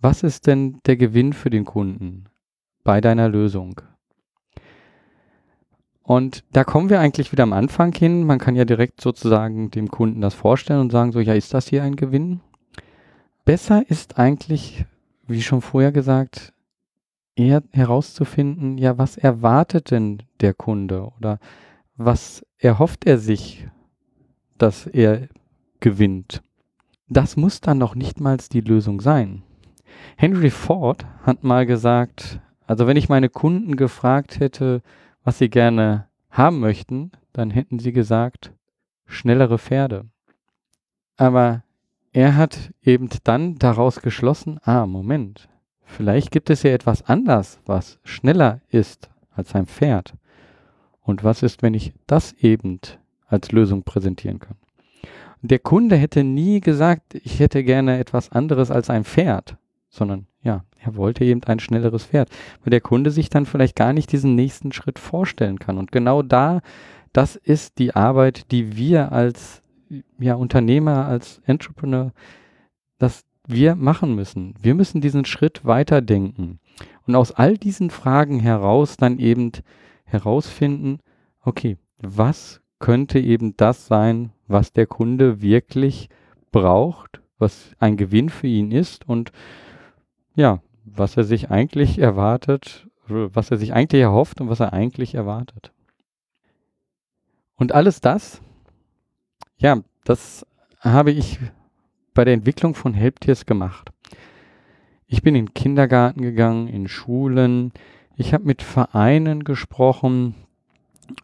was 0.00 0.22
ist 0.22 0.46
denn 0.46 0.80
der 0.86 0.96
Gewinn 0.96 1.32
für 1.32 1.50
den 1.50 1.64
Kunden 1.64 2.24
bei 2.82 3.00
deiner 3.00 3.28
Lösung? 3.28 3.80
Und 6.02 6.44
da 6.52 6.64
kommen 6.64 6.90
wir 6.90 7.00
eigentlich 7.00 7.32
wieder 7.32 7.44
am 7.44 7.54
Anfang 7.54 7.94
hin. 7.94 8.26
Man 8.26 8.38
kann 8.38 8.56
ja 8.56 8.66
direkt 8.66 9.00
sozusagen 9.00 9.70
dem 9.70 9.88
Kunden 9.88 10.20
das 10.20 10.34
vorstellen 10.34 10.80
und 10.80 10.92
sagen 10.92 11.12
so, 11.12 11.20
ja, 11.20 11.32
ist 11.32 11.54
das 11.54 11.68
hier 11.68 11.82
ein 11.82 11.96
Gewinn? 11.96 12.40
Besser 13.46 13.88
ist 13.88 14.18
eigentlich, 14.18 14.84
wie 15.26 15.40
schon 15.40 15.62
vorher 15.62 15.92
gesagt, 15.92 16.52
eher 17.36 17.62
herauszufinden, 17.72 18.76
ja, 18.76 18.98
was 18.98 19.16
erwartet 19.16 19.90
denn 19.90 20.22
der 20.40 20.52
Kunde 20.52 21.10
oder 21.16 21.38
was 21.96 22.44
erhofft 22.58 23.06
er 23.06 23.18
sich, 23.18 23.66
dass 24.64 24.86
er 24.86 25.28
gewinnt? 25.80 26.42
Das 27.06 27.36
muss 27.36 27.60
dann 27.60 27.76
noch 27.76 27.94
nicht 27.94 28.18
mal 28.18 28.38
die 28.38 28.62
Lösung 28.62 29.02
sein. 29.02 29.42
Henry 30.16 30.48
Ford 30.48 31.04
hat 31.22 31.44
mal 31.44 31.66
gesagt, 31.66 32.40
also 32.66 32.86
wenn 32.86 32.96
ich 32.96 33.10
meine 33.10 33.28
Kunden 33.28 33.76
gefragt 33.76 34.40
hätte, 34.40 34.80
was 35.22 35.36
sie 35.36 35.50
gerne 35.50 36.08
haben 36.30 36.60
möchten, 36.60 37.12
dann 37.34 37.50
hätten 37.50 37.78
sie 37.78 37.92
gesagt, 37.92 38.54
schnellere 39.04 39.58
Pferde. 39.58 40.06
Aber 41.18 41.62
er 42.12 42.34
hat 42.34 42.72
eben 42.82 43.10
dann 43.22 43.56
daraus 43.56 44.00
geschlossen, 44.00 44.58
ah, 44.62 44.86
Moment, 44.86 45.50
vielleicht 45.82 46.30
gibt 46.30 46.48
es 46.48 46.62
ja 46.62 46.70
etwas 46.70 47.02
anders, 47.02 47.60
was 47.66 47.98
schneller 48.02 48.62
ist 48.70 49.10
als 49.30 49.54
ein 49.54 49.66
Pferd. 49.66 50.14
Und 51.02 51.22
was 51.22 51.42
ist, 51.42 51.60
wenn 51.60 51.74
ich 51.74 51.92
das 52.06 52.32
eben 52.32 52.80
als 53.34 53.52
Lösung 53.52 53.82
präsentieren 53.82 54.38
kann? 54.38 54.56
Der 55.42 55.58
Kunde 55.58 55.96
hätte 55.96 56.24
nie 56.24 56.60
gesagt, 56.60 57.14
ich 57.14 57.38
hätte 57.38 57.62
gerne 57.64 57.98
etwas 57.98 58.32
anderes 58.32 58.70
als 58.70 58.88
ein 58.88 59.04
Pferd, 59.04 59.58
sondern 59.90 60.26
ja, 60.42 60.64
er 60.78 60.96
wollte 60.96 61.24
eben 61.24 61.44
ein 61.44 61.60
schnelleres 61.60 62.06
Pferd, 62.06 62.30
weil 62.62 62.70
der 62.70 62.80
Kunde 62.80 63.10
sich 63.10 63.28
dann 63.28 63.44
vielleicht 63.46 63.76
gar 63.76 63.92
nicht 63.92 64.10
diesen 64.10 64.34
nächsten 64.34 64.72
Schritt 64.72 64.98
vorstellen 64.98 65.58
kann. 65.58 65.76
Und 65.76 65.92
genau 65.92 66.22
da, 66.22 66.60
das 67.12 67.36
ist 67.36 67.78
die 67.78 67.94
Arbeit, 67.94 68.50
die 68.52 68.76
wir 68.76 69.12
als 69.12 69.62
ja, 70.18 70.34
Unternehmer, 70.34 71.06
als 71.06 71.42
Entrepreneur, 71.44 72.12
dass 72.98 73.24
wir 73.46 73.74
machen 73.74 74.14
müssen. 74.14 74.54
Wir 74.60 74.74
müssen 74.74 75.00
diesen 75.00 75.24
Schritt 75.24 75.64
weiterdenken 75.64 76.58
und 77.06 77.14
aus 77.14 77.32
all 77.32 77.58
diesen 77.58 77.90
Fragen 77.90 78.40
heraus 78.40 78.96
dann 78.96 79.18
eben 79.18 79.52
herausfinden, 80.04 81.00
okay, 81.40 81.76
was 81.98 82.60
könnte 82.84 83.18
eben 83.18 83.56
das 83.56 83.86
sein, 83.86 84.30
was 84.46 84.74
der 84.74 84.86
Kunde 84.86 85.40
wirklich 85.40 86.10
braucht, 86.52 87.22
was 87.38 87.70
ein 87.78 87.96
Gewinn 87.96 88.28
für 88.28 88.46
ihn 88.46 88.72
ist 88.72 89.08
und 89.08 89.32
ja, 90.34 90.60
was 90.84 91.16
er 91.16 91.24
sich 91.24 91.50
eigentlich 91.50 91.98
erwartet, 91.98 92.86
was 93.06 93.50
er 93.50 93.56
sich 93.56 93.72
eigentlich 93.72 94.02
erhofft 94.02 94.42
und 94.42 94.50
was 94.50 94.60
er 94.60 94.74
eigentlich 94.74 95.14
erwartet. 95.14 95.72
Und 97.56 97.72
alles 97.72 98.02
das, 98.02 98.42
ja, 99.56 99.80
das 100.04 100.46
habe 100.80 101.10
ich 101.10 101.38
bei 102.12 102.26
der 102.26 102.34
Entwicklung 102.34 102.74
von 102.74 102.92
Helptiers 102.92 103.46
gemacht. 103.46 103.92
Ich 105.06 105.22
bin 105.22 105.34
in 105.34 105.54
Kindergarten 105.54 106.20
gegangen, 106.20 106.68
in 106.68 106.86
Schulen, 106.86 107.72
ich 108.14 108.34
habe 108.34 108.44
mit 108.44 108.60
Vereinen 108.60 109.42
gesprochen 109.42 110.34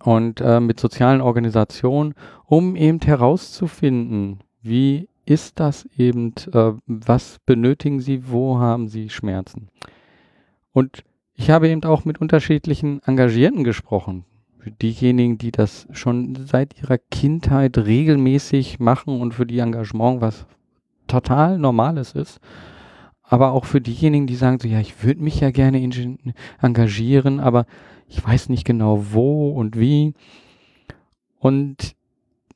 und 0.02 0.40
äh, 0.40 0.60
mit 0.60 0.80
sozialen 0.80 1.20
Organisationen, 1.20 2.14
um 2.46 2.76
eben 2.76 3.00
herauszufinden, 3.00 4.40
wie 4.62 5.08
ist 5.24 5.60
das 5.60 5.86
eben, 5.96 6.34
äh, 6.52 6.72
was 6.86 7.38
benötigen 7.46 8.00
Sie, 8.00 8.30
wo 8.30 8.58
haben 8.58 8.88
Sie 8.88 9.10
Schmerzen? 9.10 9.68
Und 10.72 11.04
ich 11.34 11.50
habe 11.50 11.68
eben 11.68 11.84
auch 11.84 12.04
mit 12.04 12.20
unterschiedlichen 12.20 13.02
Engagierten 13.04 13.64
gesprochen. 13.64 14.24
Diejenigen, 14.82 15.38
die 15.38 15.52
das 15.52 15.86
schon 15.92 16.36
seit 16.46 16.78
ihrer 16.78 16.98
Kindheit 16.98 17.78
regelmäßig 17.78 18.78
machen 18.78 19.20
und 19.20 19.32
für 19.32 19.46
die 19.46 19.60
Engagement 19.60 20.20
was 20.20 20.46
total 21.06 21.58
Normales 21.58 22.12
ist. 22.12 22.40
Aber 23.30 23.52
auch 23.52 23.64
für 23.64 23.80
diejenigen, 23.80 24.26
die 24.26 24.34
sagen 24.34 24.58
so, 24.58 24.66
ja, 24.66 24.80
ich 24.80 25.04
würde 25.04 25.22
mich 25.22 25.38
ja 25.38 25.52
gerne 25.52 25.80
engagieren, 26.60 27.38
aber 27.38 27.64
ich 28.08 28.22
weiß 28.22 28.48
nicht 28.48 28.64
genau 28.64 29.12
wo 29.12 29.50
und 29.52 29.78
wie. 29.78 30.14
Und 31.38 31.94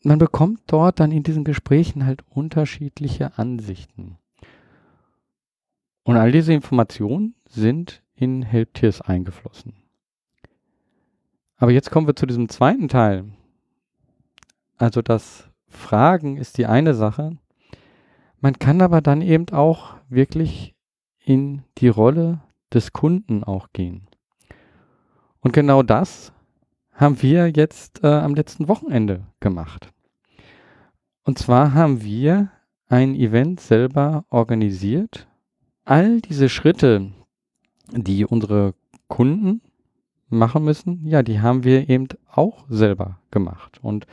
man 0.03 0.19
bekommt 0.19 0.63
dort 0.67 0.99
dann 0.99 1.13
in 1.13 1.23
diesen 1.23 1.45
Gesprächen 1.45 2.05
halt 2.05 2.25
unterschiedliche 2.29 3.39
Ansichten. 3.39 4.19
Und 6.03 6.17
all 6.17 6.33
diese 6.33 6.53
Informationen 6.53 7.37
sind 7.49 8.03
in 8.17 8.43
Helptiers 8.43 9.01
eingeflossen. 9.01 9.75
Aber 11.57 11.71
jetzt 11.71 11.93
kommen 11.93 12.09
wir 12.09 12.17
zu 12.17 12.27
diesem 12.27 12.49
zweiten 12.49 12.89
Teil. 12.89 13.27
Also 14.77 15.03
das 15.03 15.49
Fragen 15.69 16.37
ist 16.37 16.59
die 16.59 16.67
eine 16.67 16.95
Sache. 16.95 17.39
Man 18.41 18.59
kann 18.59 18.83
aber 18.83 19.01
dann 19.01 19.23
eben 19.23 19.49
auch 19.51 19.95
wirklich 20.15 20.75
in 21.25 21.63
die 21.79 21.89
Rolle 21.89 22.41
des 22.73 22.93
Kunden 22.93 23.45
auch 23.45 23.69
gehen. 23.73 24.07
Und 25.41 25.53
genau 25.53 25.83
das 25.83 26.33
haben 26.93 27.21
wir 27.23 27.51
jetzt 27.51 28.03
äh, 28.03 28.09
am 28.09 28.35
letzten 28.35 28.69
Wochenende 28.69 29.27
gemacht. 29.41 29.93
Und 31.25 31.39
zwar 31.39 31.75
haben 31.75 32.03
wir 32.03 32.51
ein 32.89 33.15
Event 33.15 33.61
selber 33.61 34.25
organisiert. 34.31 35.27
All 35.85 36.21
diese 36.21 36.49
Schritte, 36.49 37.13
die 37.91 38.25
unsere 38.25 38.75
Kunden 39.09 39.61
machen 40.29 40.65
müssen, 40.65 41.07
ja, 41.07 41.23
die 41.23 41.41
haben 41.41 41.65
wir 41.65 41.89
eben 41.89 42.09
auch 42.31 42.65
selber 42.69 43.19
gemacht 43.31 43.79
und 43.83 44.07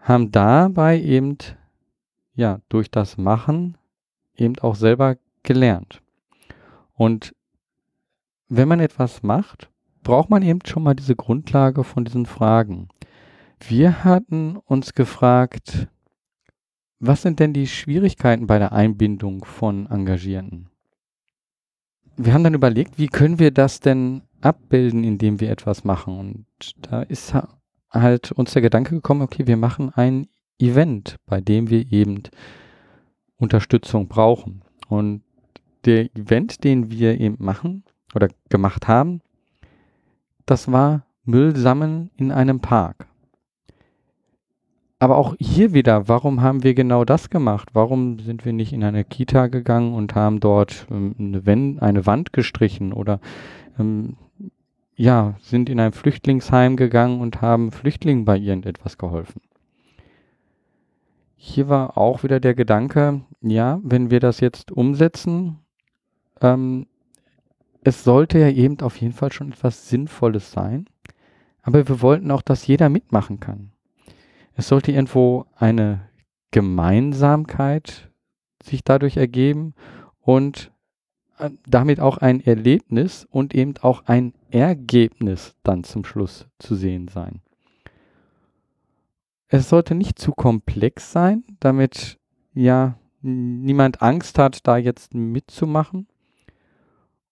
haben 0.00 0.30
dabei 0.32 1.00
eben, 1.00 1.38
ja, 2.34 2.60
durch 2.68 2.90
das 2.90 3.16
Machen 3.16 3.76
eben 4.36 4.58
auch 4.60 4.74
selber 4.74 5.16
gelernt. 5.42 6.02
Und 6.94 7.34
wenn 8.48 8.68
man 8.68 8.80
etwas 8.80 9.22
macht, 9.22 9.70
braucht 10.02 10.30
man 10.30 10.42
eben 10.42 10.60
schon 10.66 10.82
mal 10.82 10.94
diese 10.94 11.16
Grundlage 11.16 11.82
von 11.82 12.04
diesen 12.04 12.26
Fragen. 12.26 12.88
Wir 13.66 14.04
hatten 14.04 14.56
uns 14.56 14.94
gefragt, 14.94 15.88
was 17.00 17.22
sind 17.22 17.40
denn 17.40 17.52
die 17.52 17.66
Schwierigkeiten 17.66 18.46
bei 18.46 18.58
der 18.58 18.72
Einbindung 18.72 19.44
von 19.44 19.86
Engagierten? 19.86 20.70
Wir 22.16 22.32
haben 22.32 22.44
dann 22.44 22.54
überlegt, 22.54 22.98
wie 22.98 23.08
können 23.08 23.38
wir 23.38 23.50
das 23.50 23.80
denn 23.80 24.22
abbilden, 24.40 25.02
indem 25.02 25.40
wir 25.40 25.50
etwas 25.50 25.84
machen? 25.84 26.18
Und 26.18 26.46
da 26.82 27.02
ist 27.02 27.34
halt 27.90 28.32
uns 28.32 28.52
der 28.52 28.62
Gedanke 28.62 28.94
gekommen, 28.94 29.22
okay, 29.22 29.46
wir 29.46 29.56
machen 29.56 29.90
ein 29.94 30.28
Event, 30.58 31.16
bei 31.26 31.40
dem 31.40 31.70
wir 31.70 31.90
eben 31.92 32.22
Unterstützung 33.44 34.08
brauchen. 34.08 34.62
Und 34.88 35.22
der 35.84 36.14
Event, 36.16 36.64
den 36.64 36.90
wir 36.90 37.20
eben 37.20 37.36
machen 37.38 37.84
oder 38.14 38.28
gemacht 38.48 38.88
haben, 38.88 39.20
das 40.46 40.72
war 40.72 41.06
Müll 41.24 41.56
sammeln 41.56 42.10
in 42.16 42.32
einem 42.32 42.60
Park. 42.60 43.06
Aber 44.98 45.18
auch 45.18 45.34
hier 45.38 45.74
wieder, 45.74 46.08
warum 46.08 46.40
haben 46.40 46.62
wir 46.62 46.74
genau 46.74 47.04
das 47.04 47.28
gemacht? 47.28 47.70
Warum 47.74 48.18
sind 48.20 48.44
wir 48.44 48.52
nicht 48.52 48.72
in 48.72 48.82
eine 48.82 49.04
Kita 49.04 49.48
gegangen 49.48 49.92
und 49.92 50.14
haben 50.14 50.40
dort 50.40 50.86
ähm, 50.90 51.14
eine, 51.18 51.82
eine 51.82 52.06
Wand 52.06 52.32
gestrichen 52.32 52.92
oder 52.92 53.20
ähm, 53.78 54.16
ja, 54.96 55.34
sind 55.42 55.68
in 55.68 55.80
ein 55.80 55.92
Flüchtlingsheim 55.92 56.76
gegangen 56.76 57.20
und 57.20 57.42
haben 57.42 57.72
Flüchtlingen 57.72 58.24
bei 58.24 58.38
irgendetwas 58.38 58.96
geholfen? 58.96 59.42
Hier 61.46 61.68
war 61.68 61.98
auch 61.98 62.22
wieder 62.22 62.40
der 62.40 62.54
Gedanke, 62.54 63.20
ja, 63.42 63.78
wenn 63.82 64.10
wir 64.10 64.18
das 64.18 64.40
jetzt 64.40 64.72
umsetzen, 64.72 65.58
ähm, 66.40 66.86
es 67.84 68.02
sollte 68.02 68.38
ja 68.38 68.48
eben 68.48 68.80
auf 68.80 68.96
jeden 68.96 69.12
Fall 69.12 69.30
schon 69.30 69.52
etwas 69.52 69.90
Sinnvolles 69.90 70.52
sein. 70.52 70.86
Aber 71.60 71.86
wir 71.86 72.00
wollten 72.00 72.30
auch, 72.30 72.40
dass 72.40 72.66
jeder 72.66 72.88
mitmachen 72.88 73.40
kann. 73.40 73.72
Es 74.54 74.68
sollte 74.68 74.92
irgendwo 74.92 75.44
eine 75.54 76.08
Gemeinsamkeit 76.50 78.10
sich 78.62 78.82
dadurch 78.82 79.18
ergeben 79.18 79.74
und 80.20 80.72
äh, 81.38 81.50
damit 81.66 82.00
auch 82.00 82.16
ein 82.16 82.40
Erlebnis 82.40 83.26
und 83.30 83.54
eben 83.54 83.74
auch 83.82 84.06
ein 84.06 84.32
Ergebnis 84.50 85.56
dann 85.62 85.84
zum 85.84 86.06
Schluss 86.06 86.48
zu 86.58 86.74
sehen 86.74 87.08
sein. 87.08 87.42
Es 89.54 89.68
sollte 89.68 89.94
nicht 89.94 90.18
zu 90.18 90.32
komplex 90.32 91.12
sein, 91.12 91.44
damit 91.60 92.18
ja 92.54 92.98
niemand 93.22 94.02
Angst 94.02 94.36
hat, 94.36 94.66
da 94.66 94.78
jetzt 94.78 95.14
mitzumachen. 95.14 96.08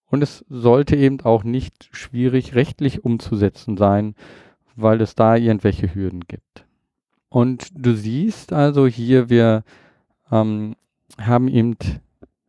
Und 0.06 0.22
es 0.22 0.44
sollte 0.48 0.94
eben 0.94 1.20
auch 1.22 1.42
nicht 1.42 1.88
schwierig 1.90 2.54
rechtlich 2.54 3.04
umzusetzen 3.04 3.76
sein, 3.76 4.14
weil 4.76 5.00
es 5.00 5.16
da 5.16 5.34
irgendwelche 5.34 5.92
Hürden 5.92 6.20
gibt. 6.20 6.64
Und 7.28 7.70
du 7.74 7.92
siehst 7.92 8.52
also 8.52 8.86
hier, 8.86 9.28
wir 9.28 9.64
ähm, 10.30 10.76
haben 11.18 11.48
eben 11.48 11.74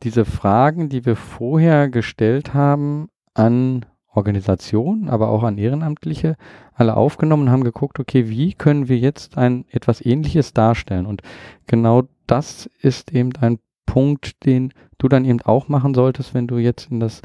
diese 0.04 0.26
Fragen, 0.26 0.90
die 0.90 1.04
wir 1.04 1.16
vorher 1.16 1.90
gestellt 1.90 2.54
haben, 2.54 3.10
an 3.34 3.88
Organisationen, 4.16 5.10
aber 5.10 5.30
auch 5.30 5.44
an 5.44 5.58
Ehrenamtliche, 5.58 6.36
alle 6.74 6.96
aufgenommen 6.96 7.44
und 7.44 7.52
haben 7.52 7.64
geguckt, 7.64 8.00
okay, 8.00 8.30
wie 8.30 8.54
können 8.54 8.88
wir 8.88 8.98
jetzt 8.98 9.38
ein 9.38 9.66
etwas 9.70 10.06
Ähnliches 10.06 10.54
darstellen? 10.54 11.06
Und 11.06 11.22
genau 11.68 12.04
das 12.28 12.70
ist 12.82 13.12
eben 13.12 13.36
ein 13.42 13.60
Punkt, 13.86 14.46
den 14.46 14.74
du 14.98 15.08
dann 15.08 15.26
eben 15.26 15.42
auch 15.42 15.68
machen 15.68 15.94
solltest, 15.94 16.34
wenn 16.34 16.48
du 16.48 16.58
jetzt 16.58 16.92
in 16.92 17.00
das 17.00 17.22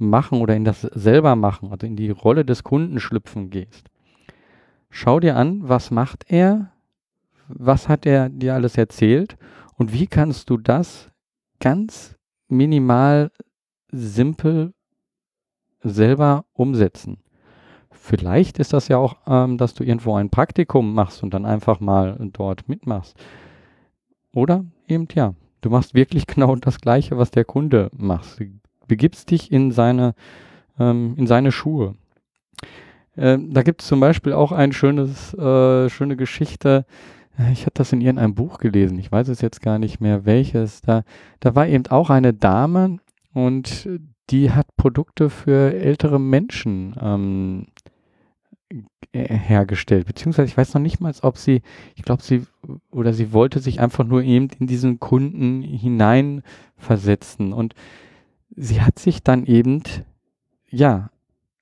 Machen 0.00 0.40
oder 0.40 0.54
in 0.54 0.64
das 0.64 0.82
selber 0.82 1.34
machen, 1.34 1.72
also 1.72 1.84
in 1.84 1.96
die 1.96 2.10
Rolle 2.10 2.44
des 2.44 2.62
Kunden 2.62 3.00
schlüpfen 3.00 3.50
gehst. 3.50 3.90
Schau 4.90 5.18
dir 5.18 5.36
an, 5.36 5.68
was 5.68 5.90
macht 5.90 6.24
er, 6.28 6.72
was 7.48 7.88
hat 7.88 8.06
er 8.06 8.28
dir 8.28 8.54
alles 8.54 8.78
erzählt 8.78 9.36
und 9.74 9.92
wie 9.92 10.06
kannst 10.06 10.50
du 10.50 10.56
das 10.56 11.10
ganz 11.60 12.16
minimal 12.48 13.32
simpel 13.90 14.72
selber 15.82 16.44
umsetzen. 16.52 17.18
Vielleicht 17.90 18.58
ist 18.58 18.72
das 18.72 18.88
ja 18.88 18.96
auch, 18.96 19.16
ähm, 19.26 19.58
dass 19.58 19.74
du 19.74 19.84
irgendwo 19.84 20.14
ein 20.14 20.30
Praktikum 20.30 20.94
machst 20.94 21.22
und 21.22 21.34
dann 21.34 21.44
einfach 21.44 21.80
mal 21.80 22.16
dort 22.32 22.68
mitmachst. 22.68 23.16
Oder 24.32 24.64
eben 24.86 25.08
ja, 25.14 25.34
du 25.60 25.70
machst 25.70 25.94
wirklich 25.94 26.26
genau 26.28 26.56
das 26.56 26.80
Gleiche, 26.80 27.18
was 27.18 27.30
der 27.30 27.44
Kunde 27.44 27.90
macht. 27.96 28.40
Du 28.40 28.46
begibst 28.86 29.30
dich 29.30 29.52
in 29.52 29.72
seine, 29.72 30.14
ähm, 30.78 31.14
in 31.16 31.26
seine 31.26 31.52
Schuhe. 31.52 31.94
Ähm, 33.16 33.52
da 33.52 33.62
gibt 33.62 33.82
es 33.82 33.88
zum 33.88 34.00
Beispiel 34.00 34.32
auch 34.32 34.52
eine 34.52 34.72
äh, 34.72 35.90
schöne 35.90 36.16
Geschichte. 36.16 36.86
Ich 37.52 37.62
habe 37.62 37.72
das 37.74 37.92
in 37.92 38.00
irgendeinem 38.00 38.34
Buch 38.34 38.58
gelesen. 38.58 38.98
Ich 38.98 39.12
weiß 39.12 39.28
es 39.28 39.40
jetzt 39.40 39.60
gar 39.60 39.78
nicht 39.78 40.00
mehr 40.00 40.24
welches. 40.24 40.80
Da, 40.82 41.02
da 41.40 41.54
war 41.54 41.66
eben 41.66 41.86
auch 41.88 42.10
eine 42.10 42.32
Dame 42.32 42.98
und 43.32 43.88
die 44.30 44.50
hat 44.50 44.76
Produkte 44.76 45.30
für 45.30 45.74
ältere 45.74 46.20
Menschen 46.20 46.94
ähm, 47.00 47.66
hergestellt. 49.12 50.06
Beziehungsweise 50.06 50.48
ich 50.48 50.56
weiß 50.56 50.74
noch 50.74 50.82
nicht 50.82 51.00
mal, 51.00 51.14
ob 51.22 51.38
sie, 51.38 51.62
ich 51.96 52.02
glaube, 52.02 52.22
sie 52.22 52.44
oder 52.90 53.12
sie 53.12 53.32
wollte 53.32 53.60
sich 53.60 53.80
einfach 53.80 54.04
nur 54.04 54.22
eben 54.22 54.48
in 54.58 54.66
diesen 54.66 55.00
Kunden 55.00 55.62
hineinversetzen. 55.62 57.52
Und 57.52 57.74
sie 58.54 58.82
hat 58.82 58.98
sich 58.98 59.22
dann 59.22 59.46
eben, 59.46 59.82
ja, 60.68 61.10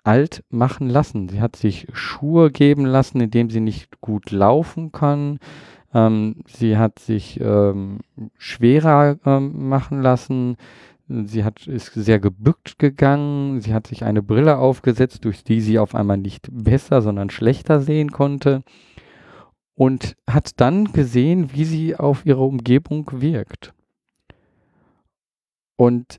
alt 0.03 0.45
machen 0.51 0.89
lassen. 0.89 1.29
Sie 1.29 1.41
hat 1.41 1.57
sich 1.57 1.89
Schuhe 1.93 2.51
geben 2.51 2.85
lassen, 2.87 3.21
indem 3.21 3.51
sie 3.51 3.61
nicht 3.61 4.01
gut 4.01 4.31
laufen 4.31 4.93
kann. 4.93 5.41
Ähm, 5.93 6.45
sie 6.47 6.77
hat 6.79 6.99
sich 7.01 7.41
ähm, 7.41 7.99
schwerer 8.37 9.19
ähm, 9.25 9.69
machen 9.69 10.03
lassen. 10.03 10.57
Sie 11.09 11.45
hat, 11.45 11.67
ist 11.67 11.93
sehr 11.95 12.19
gebückt 12.19 12.79
gegangen. 12.79 13.61
Sie 13.61 13.73
hat 13.73 13.87
sich 13.87 14.05
eine 14.05 14.23
Brille 14.23 14.59
aufgesetzt, 14.59 15.25
durch 15.25 15.45
die 15.45 15.61
sie 15.61 15.79
auf 15.79 15.95
einmal 15.95 16.17
nicht 16.17 16.49
besser, 16.51 17.01
sondern 17.01 17.31
schlechter 17.31 17.81
sehen 17.81 18.11
konnte. 18.11 18.63
Und 19.75 20.17
hat 20.29 20.61
dann 20.61 20.93
gesehen, 20.93 21.53
wie 21.53 21.65
sie 21.65 21.97
auf 21.97 22.27
ihre 22.27 22.43
Umgebung 22.43 23.09
wirkt. 23.13 23.73
Und 25.77 26.19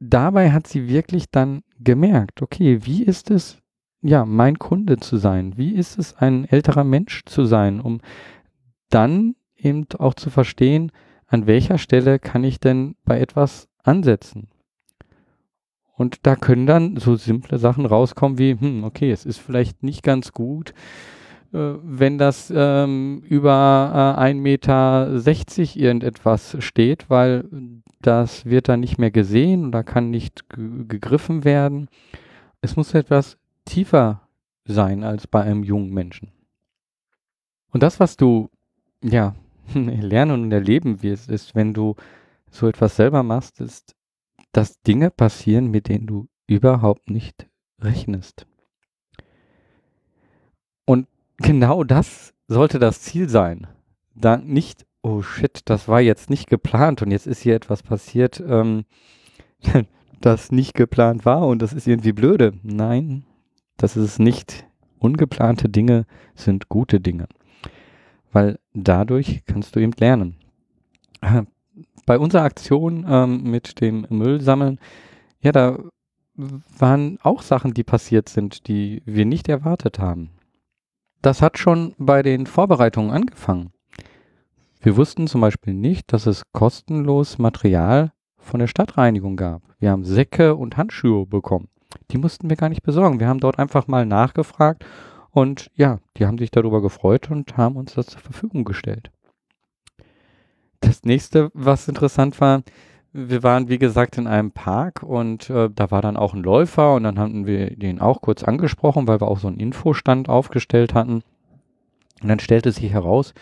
dabei 0.00 0.50
hat 0.50 0.66
sie 0.66 0.88
wirklich 0.88 1.30
dann 1.30 1.62
gemerkt, 1.78 2.42
okay, 2.42 2.80
wie 2.84 3.04
ist 3.04 3.30
es, 3.30 3.58
ja, 4.00 4.24
mein 4.24 4.58
Kunde 4.58 4.96
zu 4.96 5.16
sein? 5.16 5.56
Wie 5.56 5.74
ist 5.74 5.98
es, 5.98 6.16
ein 6.16 6.46
älterer 6.46 6.84
Mensch 6.84 7.24
zu 7.26 7.44
sein, 7.44 7.80
um 7.80 8.00
dann 8.88 9.36
eben 9.56 9.86
auch 9.98 10.14
zu 10.14 10.30
verstehen, 10.30 10.90
an 11.26 11.46
welcher 11.46 11.78
Stelle 11.78 12.18
kann 12.18 12.44
ich 12.44 12.58
denn 12.58 12.96
bei 13.04 13.20
etwas 13.20 13.68
ansetzen? 13.84 14.48
Und 15.96 16.26
da 16.26 16.34
können 16.34 16.66
dann 16.66 16.96
so 16.96 17.14
simple 17.14 17.58
Sachen 17.58 17.86
rauskommen 17.86 18.38
wie, 18.38 18.58
hm, 18.58 18.82
okay, 18.82 19.12
es 19.12 19.24
ist 19.24 19.38
vielleicht 19.38 19.82
nicht 19.82 20.02
ganz 20.02 20.32
gut, 20.32 20.74
äh, 21.52 21.74
wenn 21.82 22.18
das 22.18 22.52
ähm, 22.54 23.22
über 23.28 24.16
äh, 24.18 24.20
1,60 24.20 24.34
Meter 24.34 25.20
irgendetwas 25.76 26.56
steht, 26.58 27.08
weil 27.08 27.44
das 28.02 28.44
wird 28.44 28.68
dann 28.68 28.80
nicht 28.80 28.98
mehr 28.98 29.12
gesehen 29.12 29.66
oder 29.66 29.84
kann 29.84 30.10
nicht 30.10 30.48
gegriffen 30.48 31.44
werden. 31.44 31.88
Es 32.60 32.76
muss 32.76 32.92
etwas 32.92 33.38
tiefer 33.64 34.22
sein 34.64 35.04
als 35.04 35.26
bei 35.26 35.42
einem 35.42 35.62
jungen 35.62 35.90
Menschen. 35.94 36.32
Und 37.70 37.82
das, 37.82 38.00
was 38.00 38.16
du 38.16 38.50
ja 39.02 39.34
lernen 39.74 40.44
und 40.44 40.52
erleben 40.52 41.02
wirst, 41.02 41.30
ist, 41.30 41.54
wenn 41.54 41.72
du 41.72 41.94
so 42.54 42.68
etwas 42.68 42.96
selber 42.96 43.22
machst, 43.22 43.60
ist, 43.60 43.94
dass 44.52 44.80
Dinge 44.82 45.10
passieren, 45.10 45.70
mit 45.70 45.88
denen 45.88 46.06
du 46.06 46.28
überhaupt 46.46 47.10
nicht 47.10 47.48
rechnest. 47.80 48.46
Und 50.84 51.08
genau 51.38 51.84
das 51.84 52.32
sollte 52.46 52.78
das 52.78 53.00
Ziel 53.00 53.28
sein. 53.28 53.66
Da 54.14 54.36
nicht 54.36 54.86
oh 55.04 55.22
shit, 55.22 55.60
das 55.66 55.86
war 55.86 56.00
jetzt 56.00 56.30
nicht 56.30 56.48
geplant 56.48 57.02
und 57.02 57.10
jetzt 57.10 57.26
ist 57.26 57.42
hier 57.42 57.54
etwas 57.54 57.82
passiert, 57.82 58.42
ähm, 58.44 58.84
das 60.20 60.50
nicht 60.50 60.74
geplant 60.74 61.26
war 61.26 61.46
und 61.46 61.60
das 61.60 61.72
ist 61.72 61.86
irgendwie 61.86 62.12
blöde. 62.12 62.54
Nein, 62.62 63.24
das 63.76 63.96
ist 63.96 64.18
nicht. 64.18 64.66
Ungeplante 64.98 65.68
Dinge 65.68 66.06
sind 66.34 66.70
gute 66.70 66.98
Dinge, 66.98 67.28
weil 68.32 68.58
dadurch 68.72 69.42
kannst 69.44 69.76
du 69.76 69.80
eben 69.80 69.92
lernen. 69.98 70.36
Bei 72.06 72.18
unserer 72.18 72.42
Aktion 72.42 73.06
ähm, 73.08 73.50
mit 73.50 73.80
dem 73.80 74.06
Müllsammeln, 74.10 74.78
ja, 75.40 75.52
da 75.52 75.78
waren 76.36 77.18
auch 77.22 77.42
Sachen, 77.42 77.74
die 77.74 77.84
passiert 77.84 78.28
sind, 78.28 78.66
die 78.68 79.02
wir 79.04 79.24
nicht 79.24 79.48
erwartet 79.48 79.98
haben. 79.98 80.30
Das 81.22 81.40
hat 81.40 81.58
schon 81.58 81.94
bei 81.96 82.22
den 82.22 82.46
Vorbereitungen 82.46 83.10
angefangen. 83.10 83.72
Wir 84.80 84.96
wussten 84.96 85.26
zum 85.26 85.40
Beispiel 85.40 85.72
nicht, 85.72 86.12
dass 86.12 86.26
es 86.26 86.42
kostenlos 86.52 87.38
Material 87.38 88.12
von 88.36 88.60
der 88.60 88.66
Stadtreinigung 88.66 89.36
gab. 89.36 89.62
Wir 89.78 89.90
haben 89.90 90.04
Säcke 90.04 90.54
und 90.54 90.76
Handschuhe 90.76 91.24
bekommen. 91.24 91.68
Die 92.10 92.18
mussten 92.18 92.50
wir 92.50 92.56
gar 92.56 92.68
nicht 92.68 92.82
besorgen. 92.82 93.20
Wir 93.20 93.28
haben 93.28 93.40
dort 93.40 93.58
einfach 93.58 93.86
mal 93.86 94.04
nachgefragt 94.04 94.84
und 95.30 95.70
ja, 95.74 96.00
die 96.16 96.26
haben 96.26 96.36
sich 96.36 96.50
darüber 96.50 96.82
gefreut 96.82 97.30
und 97.30 97.56
haben 97.56 97.76
uns 97.76 97.94
das 97.94 98.06
zur 98.06 98.20
Verfügung 98.20 98.64
gestellt. 98.64 99.10
Das 100.84 101.02
nächste, 101.04 101.50
was 101.54 101.88
interessant 101.88 102.40
war, 102.40 102.62
wir 103.12 103.42
waren 103.42 103.68
wie 103.68 103.78
gesagt 103.78 104.18
in 104.18 104.26
einem 104.26 104.50
Park 104.50 105.02
und 105.02 105.48
äh, 105.48 105.70
da 105.72 105.90
war 105.90 106.02
dann 106.02 106.16
auch 106.16 106.34
ein 106.34 106.42
Läufer 106.42 106.94
und 106.94 107.04
dann 107.04 107.18
hatten 107.18 107.46
wir 107.46 107.70
den 107.76 108.00
auch 108.00 108.20
kurz 108.20 108.42
angesprochen, 108.42 109.06
weil 109.06 109.20
wir 109.20 109.28
auch 109.28 109.38
so 109.38 109.48
einen 109.48 109.60
Infostand 109.60 110.28
aufgestellt 110.28 110.94
hatten. 110.94 111.22
Und 112.22 112.28
dann 112.28 112.40
stellte 112.40 112.72
sich 112.72 112.92
heraus, 112.92 113.32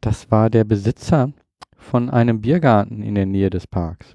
das 0.00 0.30
war 0.30 0.50
der 0.50 0.64
Besitzer 0.64 1.32
von 1.76 2.10
einem 2.10 2.40
Biergarten 2.40 3.02
in 3.02 3.16
der 3.16 3.26
Nähe 3.26 3.50
des 3.50 3.66
Parks. 3.66 4.14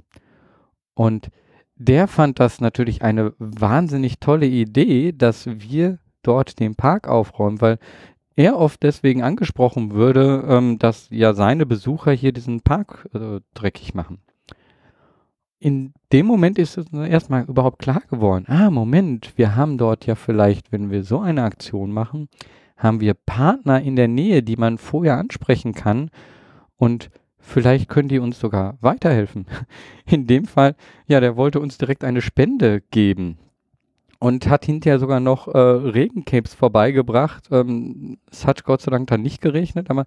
Und 0.93 1.29
der 1.75 2.07
fand 2.07 2.39
das 2.39 2.61
natürlich 2.61 3.01
eine 3.01 3.33
wahnsinnig 3.39 4.19
tolle 4.19 4.45
Idee, 4.45 5.11
dass 5.11 5.47
wir 5.47 5.99
dort 6.23 6.59
den 6.59 6.75
Park 6.75 7.07
aufräumen, 7.07 7.59
weil 7.59 7.77
er 8.35 8.57
oft 8.57 8.83
deswegen 8.83 9.23
angesprochen 9.23 9.91
würde, 9.91 10.45
ähm, 10.47 10.79
dass 10.79 11.07
ja 11.09 11.33
seine 11.33 11.65
Besucher 11.65 12.11
hier 12.11 12.31
diesen 12.31 12.61
Park 12.61 13.09
äh, 13.13 13.39
dreckig 13.53 13.93
machen. 13.93 14.19
In 15.59 15.93
dem 16.11 16.25
Moment 16.25 16.57
ist 16.57 16.77
es 16.77 16.91
erstmal 16.91 17.43
überhaupt 17.43 17.79
klar 17.79 18.01
geworden, 18.09 18.45
ah, 18.47 18.71
Moment, 18.71 19.33
wir 19.35 19.55
haben 19.55 19.77
dort 19.77 20.07
ja 20.07 20.15
vielleicht, 20.15 20.71
wenn 20.71 20.89
wir 20.89 21.03
so 21.03 21.19
eine 21.19 21.43
Aktion 21.43 21.91
machen, 21.91 22.29
haben 22.77 22.99
wir 22.99 23.13
Partner 23.13 23.79
in 23.79 23.95
der 23.95 24.07
Nähe, 24.07 24.41
die 24.41 24.55
man 24.55 24.79
vorher 24.79 25.17
ansprechen 25.17 25.73
kann 25.73 26.09
Und 26.77 27.11
vielleicht 27.37 27.89
können 27.89 28.09
die 28.09 28.17
uns 28.17 28.39
sogar 28.39 28.77
weiterhelfen. 28.81 29.45
In 30.07 30.25
dem 30.25 30.45
Fall, 30.45 30.75
ja, 31.05 31.19
der 31.19 31.37
wollte 31.37 31.59
uns 31.59 31.77
direkt 31.77 32.03
eine 32.03 32.21
Spende 32.21 32.81
geben 32.89 33.37
und 34.21 34.47
hat 34.47 34.65
hinterher 34.65 34.99
sogar 34.99 35.19
noch 35.19 35.47
äh, 35.47 35.57
Regencapes 35.57 36.53
vorbeigebracht. 36.53 37.47
Ähm, 37.51 38.19
es 38.29 38.45
hat 38.45 38.63
Gott 38.63 38.81
sei 38.81 38.91
Dank 38.91 39.07
dann 39.07 39.23
nicht 39.23 39.41
geregnet, 39.41 39.89
aber 39.89 40.05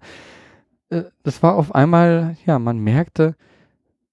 äh, 0.89 1.03
das 1.23 1.43
war 1.43 1.55
auf 1.55 1.75
einmal, 1.75 2.37
ja, 2.45 2.57
man 2.57 2.79
merkte, 2.79 3.35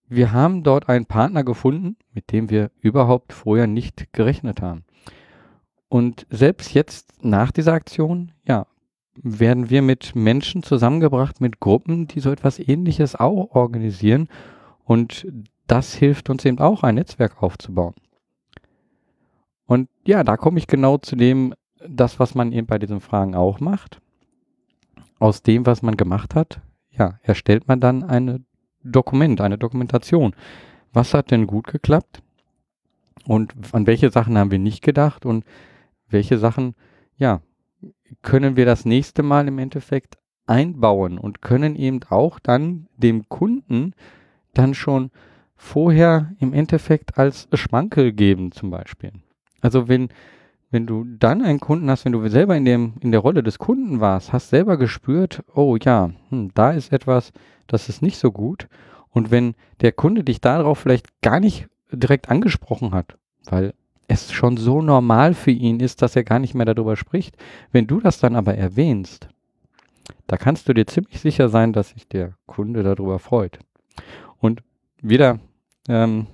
wir 0.09 0.33
haben 0.33 0.65
dort 0.65 0.89
einen 0.89 1.07
Partner 1.07 1.45
gefunden, 1.45 1.97
mit 2.13 2.33
dem 2.33 2.51
wir 2.51 2.73
überhaupt 2.81 3.33
vorher 3.33 3.69
nicht 3.69 4.13
gerechnet 4.13 4.61
haben. 4.61 4.85
Und 5.89 6.27
selbst 6.31 6.75
jetzt 6.75 7.25
nach 7.25 7.53
dieser 7.53 7.75
Aktion, 7.75 8.33
ja, 8.45 8.67
werden 9.15 9.71
wir 9.71 9.83
mit 9.83 10.17
Menschen 10.17 10.65
zusammengebracht, 10.65 11.41
mit 11.41 11.61
Gruppen, 11.61 12.09
die 12.09 12.19
so 12.19 12.33
etwas 12.33 12.59
ähnliches 12.59 13.15
auch 13.15 13.55
organisieren. 13.55 14.29
Und 14.83 15.29
das 15.69 15.95
hilft 15.95 16.29
uns 16.29 16.45
eben 16.45 16.59
auch, 16.59 16.83
ein 16.83 16.97
Netzwerk 16.97 17.41
aufzubauen. 17.41 17.95
Und 19.73 19.89
ja, 20.05 20.23
da 20.23 20.37
komme 20.37 20.59
ich 20.59 20.67
genau 20.67 20.99
zu 20.99 21.17
dem, 21.17 21.55
das, 21.89 22.21
was 22.21 22.35
man 22.35 22.53
eben 22.53 22.67
bei 22.67 22.79
diesen 22.79 23.01
Fragen 23.01 23.35
auch 23.35 23.59
macht. 23.59 24.03
Aus 25.19 25.43
dem, 25.43 25.65
was 25.65 25.81
man 25.81 25.97
gemacht 25.97 26.35
hat, 26.35 26.61
ja, 26.91 27.19
erstellt 27.23 27.69
man 27.69 27.81
dann 27.81 28.03
ein 28.05 28.45
Dokument, 28.85 29.41
eine 29.41 29.57
Dokumentation. 29.57 30.35
Was 30.93 31.15
hat 31.15 31.31
denn 31.31 31.47
gut 31.47 31.69
geklappt? 31.69 32.23
Und 33.27 33.55
an 33.73 33.87
welche 33.87 34.11
Sachen 34.11 34.37
haben 34.37 34.51
wir 34.51 34.59
nicht 34.59 34.83
gedacht? 34.83 35.25
Und 35.25 35.47
welche 36.07 36.37
Sachen, 36.37 36.75
ja, 37.17 37.41
können 38.21 38.57
wir 38.57 38.67
das 38.67 38.85
nächste 38.85 39.23
Mal 39.23 39.49
im 39.49 39.59
Endeffekt 39.59 40.19
einbauen 40.45 41.17
und 41.17 41.41
können 41.41 41.77
eben 41.77 42.01
auch 42.11 42.39
dann 42.41 42.89
dem 42.99 43.27
Kunden 43.31 43.95
dann 44.53 44.75
schon 44.75 45.11
vorher 45.57 46.35
im 46.41 46.53
Endeffekt 46.53 47.17
als 47.17 47.49
Schmankel 47.55 48.13
geben 48.13 48.53
zum 48.53 48.69
Beispiel. 48.69 49.13
Also 49.63 49.89
wenn, 49.89 50.11
wenn 50.71 50.87
du 50.87 51.05
dann 51.05 51.43
einen 51.43 51.61
Kunden 51.61 51.89
hast, 51.89 52.05
wenn 52.05 52.13
du 52.13 52.29
selber 52.29 52.57
in, 52.57 52.67
dem, 52.67 52.95
in 53.01 53.13
der 53.13 53.21
Rolle 53.21 53.43
des 53.43 53.59
Kunden 53.59 54.01
warst, 54.01 54.33
hast 54.33 54.51
selber 54.51 54.77
gespürt, 54.77 55.43
oh 55.55 55.77
ja, 55.81 56.11
hm, 56.29 56.51
da 56.55 56.73
ist 56.73 56.93
etwas, 56.93 57.33
das 57.67 57.89
ist 57.89 58.03
nicht 58.03 58.19
so 58.19 58.31
gut. 58.31 58.69
Und 59.09 59.31
wenn 59.31 59.55
der 59.81 59.93
Kunde 59.93 60.25
dich 60.25 60.41
darauf 60.41 60.79
vielleicht 60.79 61.23
gar 61.23 61.41
nicht 61.41 61.69
direkt 61.91 62.29
angesprochen 62.31 62.93
hat, 62.93 63.17
weil 63.45 63.75
es 64.09 64.33
schon 64.33 64.57
so 64.57 64.83
normal 64.83 65.35
für 65.35 65.51
ihn 65.51 65.81
ist, 65.81 66.03
dass 66.03 66.17
er 66.17 66.25
gar 66.25 66.39
nicht 66.39 66.55
mehr 66.55 66.67
darüber 66.67 66.97
spricht, 66.97 67.37
wenn 67.71 67.87
du 67.87 68.01
das 68.01 68.19
dann 68.19 68.37
aber 68.37 68.55
erwähnst, 68.55 69.29
da 70.27 70.37
kannst 70.37 70.69
du 70.69 70.75
dir 70.75 70.87
ziemlich 70.87 71.21
sicher 71.21 71.49
sein, 71.49 71.73
dass 71.73 71.91
sich 71.91 72.09
der 72.09 72.35
Kunde 72.47 72.83
darüber 72.83 73.19
freut. 73.19 73.59
Und 74.39 74.63
wieder 75.01 75.39
ähm, 75.89 76.27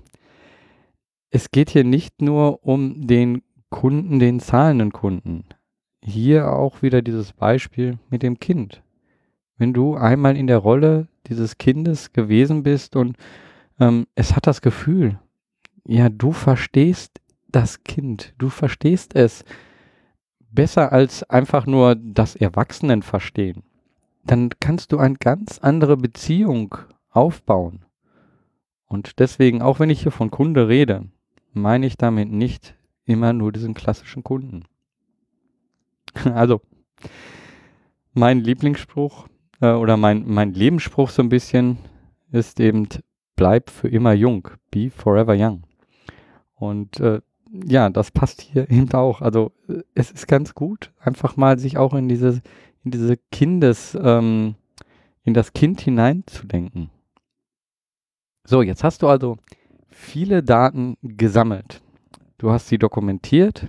es 1.30 1.50
geht 1.50 1.70
hier 1.70 1.84
nicht 1.84 2.22
nur 2.22 2.64
um 2.64 3.06
den 3.06 3.42
Kunden, 3.70 4.18
den 4.18 4.40
zahlenden 4.40 4.92
Kunden. 4.92 5.44
Hier 6.02 6.52
auch 6.52 6.80
wieder 6.80 7.02
dieses 7.02 7.32
Beispiel 7.32 7.98
mit 8.08 8.22
dem 8.22 8.38
Kind. 8.38 8.82
Wenn 9.58 9.74
du 9.74 9.94
einmal 9.94 10.36
in 10.36 10.46
der 10.46 10.58
Rolle 10.58 11.08
dieses 11.26 11.58
Kindes 11.58 12.12
gewesen 12.12 12.62
bist 12.62 12.96
und 12.96 13.16
ähm, 13.78 14.06
es 14.14 14.34
hat 14.34 14.46
das 14.46 14.62
Gefühl, 14.62 15.18
ja, 15.84 16.08
du 16.08 16.32
verstehst 16.32 17.20
das 17.48 17.82
Kind, 17.82 18.34
du 18.38 18.48
verstehst 18.48 19.14
es 19.14 19.44
besser 20.50 20.92
als 20.92 21.24
einfach 21.24 21.66
nur 21.66 21.94
das 21.94 22.36
Erwachsenen 22.36 23.02
verstehen, 23.02 23.64
dann 24.24 24.50
kannst 24.60 24.92
du 24.92 24.98
eine 24.98 25.16
ganz 25.16 25.58
andere 25.58 25.96
Beziehung 25.96 26.74
aufbauen. 27.10 27.84
Und 28.86 29.18
deswegen, 29.18 29.60
auch 29.60 29.80
wenn 29.80 29.90
ich 29.90 30.02
hier 30.02 30.12
von 30.12 30.30
Kunde 30.30 30.68
rede, 30.68 31.08
meine 31.61 31.87
ich 31.87 31.97
damit 31.97 32.31
nicht 32.31 32.75
immer 33.05 33.33
nur 33.33 33.53
diesen 33.53 33.75
klassischen 33.75 34.25
Kunden. 34.25 34.64
Also, 36.25 36.62
mein 38.12 38.40
Lieblingsspruch 38.40 39.29
äh, 39.61 39.73
oder 39.73 39.97
mein, 39.97 40.25
mein 40.27 40.53
Lebensspruch 40.53 41.11
so 41.11 41.23
ein 41.23 41.29
bisschen 41.29 41.79
ist 42.33 42.59
eben, 42.61 42.88
bleib 43.37 43.71
für 43.71 43.88
immer 43.88 44.12
jung, 44.12 44.49
be 44.71 44.90
forever 44.90 45.35
young. 45.37 45.62
Und 46.55 46.99
äh, 47.01 47.21
ja, 47.64 47.88
das 47.90 48.11
passt 48.11 48.42
hier 48.42 48.71
eben 48.71 48.92
auch. 48.92 49.21
Also 49.23 49.53
äh, 49.68 49.83
es 49.94 50.11
ist 50.11 50.27
ganz 50.27 50.55
gut, 50.55 50.92
einfach 51.01 51.37
mal 51.37 51.59
sich 51.59 51.79
auch 51.79 51.94
in 51.94 52.09
diese, 52.09 52.42
in 52.85 52.90
diese 52.90 53.16
Kindes, 53.31 53.97
ähm, 54.01 54.57
in 55.25 55.35
das 55.35 55.53
Kind 55.53 55.81
hineinzudenken. 55.81 56.90
So, 58.44 58.62
jetzt 58.62 58.83
hast 58.83 59.03
du 59.03 59.09
also 59.09 59.37
viele 59.98 60.42
Daten 60.42 60.96
gesammelt. 61.02 61.82
Du 62.38 62.50
hast 62.50 62.68
sie 62.68 62.78
dokumentiert 62.78 63.66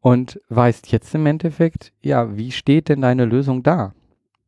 und 0.00 0.40
weißt 0.48 0.90
jetzt 0.90 1.14
im 1.14 1.24
Endeffekt, 1.24 1.92
ja, 2.02 2.36
wie 2.36 2.50
steht 2.50 2.88
denn 2.88 3.00
deine 3.00 3.24
Lösung 3.24 3.62
da? 3.62 3.94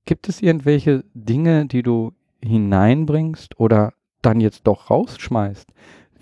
Gibt 0.04 0.28
es 0.28 0.42
irgendwelche 0.42 1.04
Dinge, 1.14 1.66
die 1.66 1.82
du 1.82 2.12
hineinbringst 2.42 3.58
oder 3.60 3.94
dann 4.22 4.40
jetzt 4.40 4.66
doch 4.66 4.90
rausschmeißt? 4.90 5.72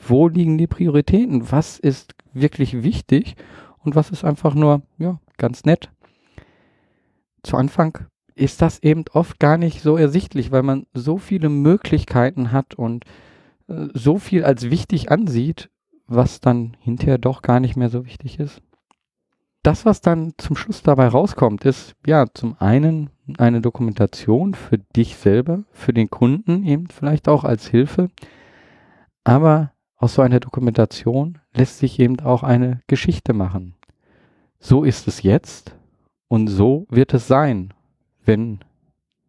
Wo 0.06 0.28
liegen 0.28 0.58
die 0.58 0.66
Prioritäten? 0.66 1.50
Was 1.50 1.78
ist 1.78 2.14
wirklich 2.34 2.82
wichtig 2.82 3.36
und 3.78 3.96
was 3.96 4.10
ist 4.10 4.24
einfach 4.24 4.54
nur, 4.54 4.82
ja, 4.98 5.18
ganz 5.38 5.64
nett? 5.64 5.90
Zu 7.42 7.56
Anfang 7.56 8.06
ist 8.34 8.60
das 8.60 8.82
eben 8.82 9.04
oft 9.12 9.40
gar 9.40 9.56
nicht 9.56 9.80
so 9.80 9.96
ersichtlich, 9.96 10.52
weil 10.52 10.62
man 10.62 10.86
so 10.92 11.16
viele 11.16 11.48
Möglichkeiten 11.48 12.52
hat 12.52 12.74
und 12.74 13.04
so 13.94 14.18
viel 14.18 14.44
als 14.44 14.70
wichtig 14.70 15.10
ansieht, 15.10 15.70
was 16.06 16.40
dann 16.40 16.76
hinterher 16.80 17.18
doch 17.18 17.42
gar 17.42 17.60
nicht 17.60 17.76
mehr 17.76 17.88
so 17.88 18.04
wichtig 18.04 18.40
ist. 18.40 18.62
Das, 19.62 19.84
was 19.84 20.00
dann 20.00 20.32
zum 20.38 20.56
Schluss 20.56 20.82
dabei 20.82 21.08
rauskommt, 21.08 21.64
ist 21.64 21.94
ja 22.06 22.26
zum 22.32 22.56
einen 22.58 23.10
eine 23.38 23.60
Dokumentation 23.60 24.54
für 24.54 24.78
dich 24.78 25.16
selber, 25.16 25.64
für 25.70 25.92
den 25.92 26.08
Kunden 26.08 26.64
eben 26.64 26.88
vielleicht 26.88 27.28
auch 27.28 27.44
als 27.44 27.68
Hilfe, 27.68 28.08
aber 29.22 29.72
aus 29.96 30.14
so 30.14 30.22
einer 30.22 30.40
Dokumentation 30.40 31.38
lässt 31.52 31.78
sich 31.78 32.00
eben 32.00 32.18
auch 32.20 32.42
eine 32.42 32.80
Geschichte 32.86 33.34
machen. 33.34 33.74
So 34.58 34.82
ist 34.82 35.06
es 35.06 35.22
jetzt 35.22 35.76
und 36.26 36.48
so 36.48 36.86
wird 36.88 37.12
es 37.12 37.28
sein, 37.28 37.74
wenn 38.24 38.60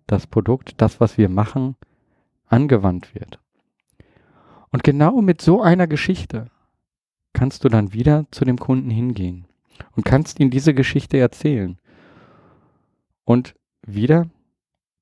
das 0.07 0.27
Produkt, 0.27 0.81
das, 0.81 0.99
was 1.01 1.17
wir 1.17 1.27
machen, 1.29 1.75
angewandt 2.47 3.13
wird. 3.15 3.39
Und 4.71 4.83
genau 4.83 5.21
mit 5.21 5.41
so 5.41 5.61
einer 5.61 5.87
Geschichte 5.87 6.49
kannst 7.33 7.63
du 7.63 7.69
dann 7.69 7.93
wieder 7.93 8.25
zu 8.31 8.45
dem 8.45 8.57
Kunden 8.57 8.89
hingehen 8.89 9.45
und 9.95 10.05
kannst 10.05 10.39
ihm 10.39 10.49
diese 10.49 10.73
Geschichte 10.73 11.17
erzählen. 11.17 11.77
Und 13.25 13.55
wieder, 13.85 14.29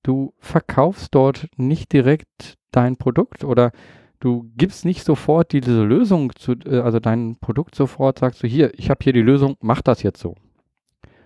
du 0.04 0.34
verkaufst 0.40 1.14
dort 1.14 1.48
nicht 1.58 1.94
direkt 1.94 2.58
dein 2.72 2.98
Produkt 2.98 3.44
oder 3.44 3.72
du 4.20 4.52
gibst 4.56 4.86
nicht 4.86 5.04
sofort 5.04 5.54
diese 5.54 5.84
Lösung 5.84 6.36
zu, 6.36 6.54
äh, 6.66 6.80
also 6.80 7.00
dein 7.00 7.38
Produkt 7.40 7.76
sofort, 7.76 8.20
sagst 8.20 8.44
du 8.44 8.48
hier, 8.48 8.78
ich 8.78 8.90
habe 8.90 9.04
hier 9.04 9.14
die 9.14 9.22
Lösung, 9.22 9.56
mach 9.62 9.82
das 9.82 10.04
jetzt 10.04 10.20
so. 10.20 10.36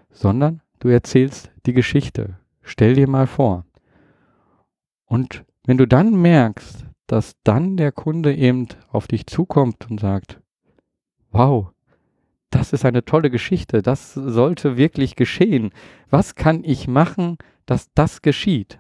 Sondern 0.09 0.61
du 0.79 0.89
erzählst 0.89 1.51
die 1.65 1.73
Geschichte. 1.73 2.37
Stell 2.61 2.95
dir 2.95 3.09
mal 3.09 3.27
vor. 3.27 3.65
Und 5.05 5.43
wenn 5.65 5.77
du 5.77 5.87
dann 5.87 6.15
merkst, 6.21 6.85
dass 7.07 7.35
dann 7.43 7.77
der 7.77 7.91
Kunde 7.91 8.35
eben 8.35 8.67
auf 8.91 9.07
dich 9.07 9.27
zukommt 9.27 9.89
und 9.89 9.99
sagt, 9.99 10.39
wow, 11.31 11.71
das 12.49 12.71
ist 12.71 12.85
eine 12.85 13.03
tolle 13.03 13.29
Geschichte, 13.29 13.81
das 13.81 14.13
sollte 14.13 14.77
wirklich 14.77 15.15
geschehen. 15.15 15.71
Was 16.09 16.35
kann 16.35 16.63
ich 16.63 16.87
machen, 16.87 17.37
dass 17.65 17.91
das 17.93 18.21
geschieht? 18.21 18.79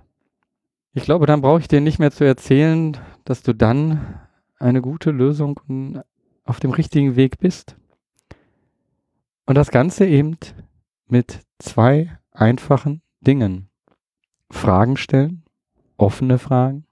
Ich 0.93 1.03
glaube, 1.03 1.25
dann 1.25 1.41
brauche 1.41 1.59
ich 1.59 1.67
dir 1.67 1.81
nicht 1.81 1.97
mehr 1.97 2.11
zu 2.11 2.23
erzählen, 2.23 2.97
dass 3.25 3.41
du 3.41 3.53
dann 3.53 4.19
eine 4.59 4.81
gute 4.81 5.09
Lösung 5.09 6.03
auf 6.43 6.59
dem 6.59 6.71
richtigen 6.71 7.15
Weg 7.15 7.39
bist. 7.39 7.75
Und 9.45 9.55
das 9.55 9.71
Ganze 9.71 10.05
eben 10.05 10.37
mit 11.07 11.39
zwei 11.57 12.17
einfachen 12.31 13.01
Dingen. 13.21 13.69
Fragen 14.51 14.97
stellen, 14.97 15.43
offene 15.97 16.37
Fragen 16.37 16.85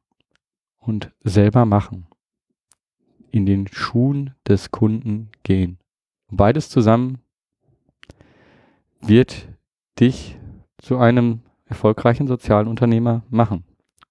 und 0.82 1.12
selber 1.24 1.66
machen. 1.66 2.08
In 3.32 3.46
den 3.46 3.68
Schuhen 3.68 4.36
des 4.46 4.72
Kunden 4.72 5.30
gehen. 5.44 5.78
Beides 6.30 6.70
zusammen 6.70 7.20
wird 9.00 9.48
dich 10.00 10.38
zu 10.78 10.98
einem 10.98 11.42
erfolgreichen 11.66 12.28
sozialen 12.28 12.68
Unternehmer 12.68 13.24
machen. 13.30 13.64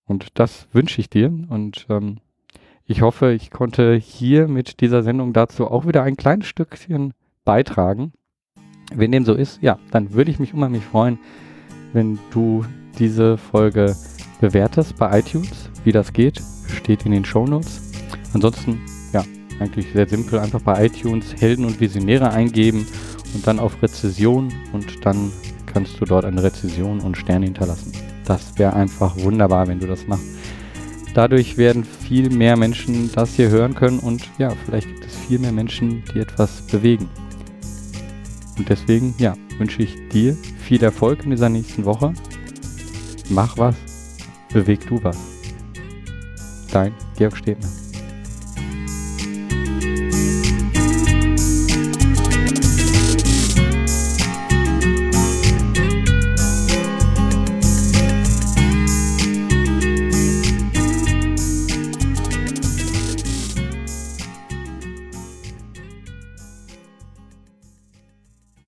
Und 0.06 0.38
das 0.38 0.68
wünsche 0.72 1.00
ich 1.00 1.11
dir. 1.11 1.26
Und 1.26 1.87
ähm, 1.90 2.18
ich 2.87 3.02
hoffe, 3.02 3.33
ich 3.33 3.50
konnte 3.50 3.94
hier 3.94 4.48
mit 4.48 4.80
dieser 4.80 5.02
Sendung 5.02 5.33
dazu 5.33 5.66
auch 5.70 5.87
wieder 5.87 6.02
ein 6.02 6.16
kleines 6.16 6.46
Stückchen 6.46 7.12
beitragen. 7.44 8.12
Wenn 8.92 9.12
dem 9.12 9.24
so 9.24 9.35
ist, 9.35 9.62
ja, 9.62 9.78
dann 9.90 10.12
würde 10.12 10.30
ich 10.30 10.38
mich 10.38 10.54
unheimlich 10.54 10.85
freuen, 10.85 11.18
wenn 11.92 12.18
du 12.33 12.64
diese 12.98 13.37
Folge 13.37 13.94
bewerte 14.40 14.80
es 14.80 14.92
bei 14.92 15.20
iTunes. 15.20 15.70
Wie 15.85 15.92
das 15.92 16.12
geht, 16.12 16.42
steht 16.90 17.07
in 17.07 17.12
den 17.12 17.24
Show 17.24 17.46
Notes. 17.46 17.81
Ansonsten, 18.35 18.81
ja, 19.12 19.22
eigentlich 19.61 19.87
sehr 19.92 20.09
simpel. 20.09 20.40
Einfach 20.40 20.61
bei 20.61 20.87
iTunes 20.87 21.37
Helden 21.40 21.64
und 21.64 21.79
Visionäre 21.79 22.33
eingeben 22.33 22.85
und 23.33 23.46
dann 23.46 23.61
auf 23.61 23.81
Rezession 23.81 24.53
und 24.72 25.07
dann 25.07 25.31
kannst 25.66 26.00
du 26.00 26.05
dort 26.05 26.24
eine 26.24 26.42
Rezession 26.42 26.98
und 26.98 27.16
Sterne 27.16 27.44
hinterlassen. 27.44 27.92
Das 28.24 28.59
wäre 28.59 28.72
einfach 28.72 29.16
wunderbar, 29.18 29.68
wenn 29.68 29.79
du 29.79 29.87
das 29.87 30.09
machst. 30.09 30.24
Dadurch 31.14 31.57
werden 31.57 31.85
viel 31.85 32.29
mehr 32.29 32.57
Menschen 32.57 33.09
das 33.14 33.35
hier 33.35 33.50
hören 33.50 33.76
können 33.76 34.00
und 34.00 34.29
ja, 34.38 34.50
vielleicht 34.64 34.88
gibt 34.88 35.07
es 35.07 35.14
viel 35.14 35.38
mehr 35.38 35.53
Menschen, 35.53 36.03
die 36.12 36.18
etwas 36.18 36.62
bewegen. 36.62 37.09
Und 38.59 38.68
deswegen, 38.68 39.14
ja, 39.18 39.37
wünsche 39.59 39.83
ich 39.83 39.96
dir 40.09 40.37
viel 40.59 40.83
Erfolg 40.83 41.22
in 41.22 41.31
dieser 41.31 41.48
nächsten 41.48 41.85
Woche. 41.85 42.14
Mach 43.29 43.57
was, 43.59 43.76
beweg 44.53 44.85
du 44.88 45.03
was. 45.05 45.39
Dein 46.72 46.94
Georg 47.18 47.37
Stebner. 47.37 47.89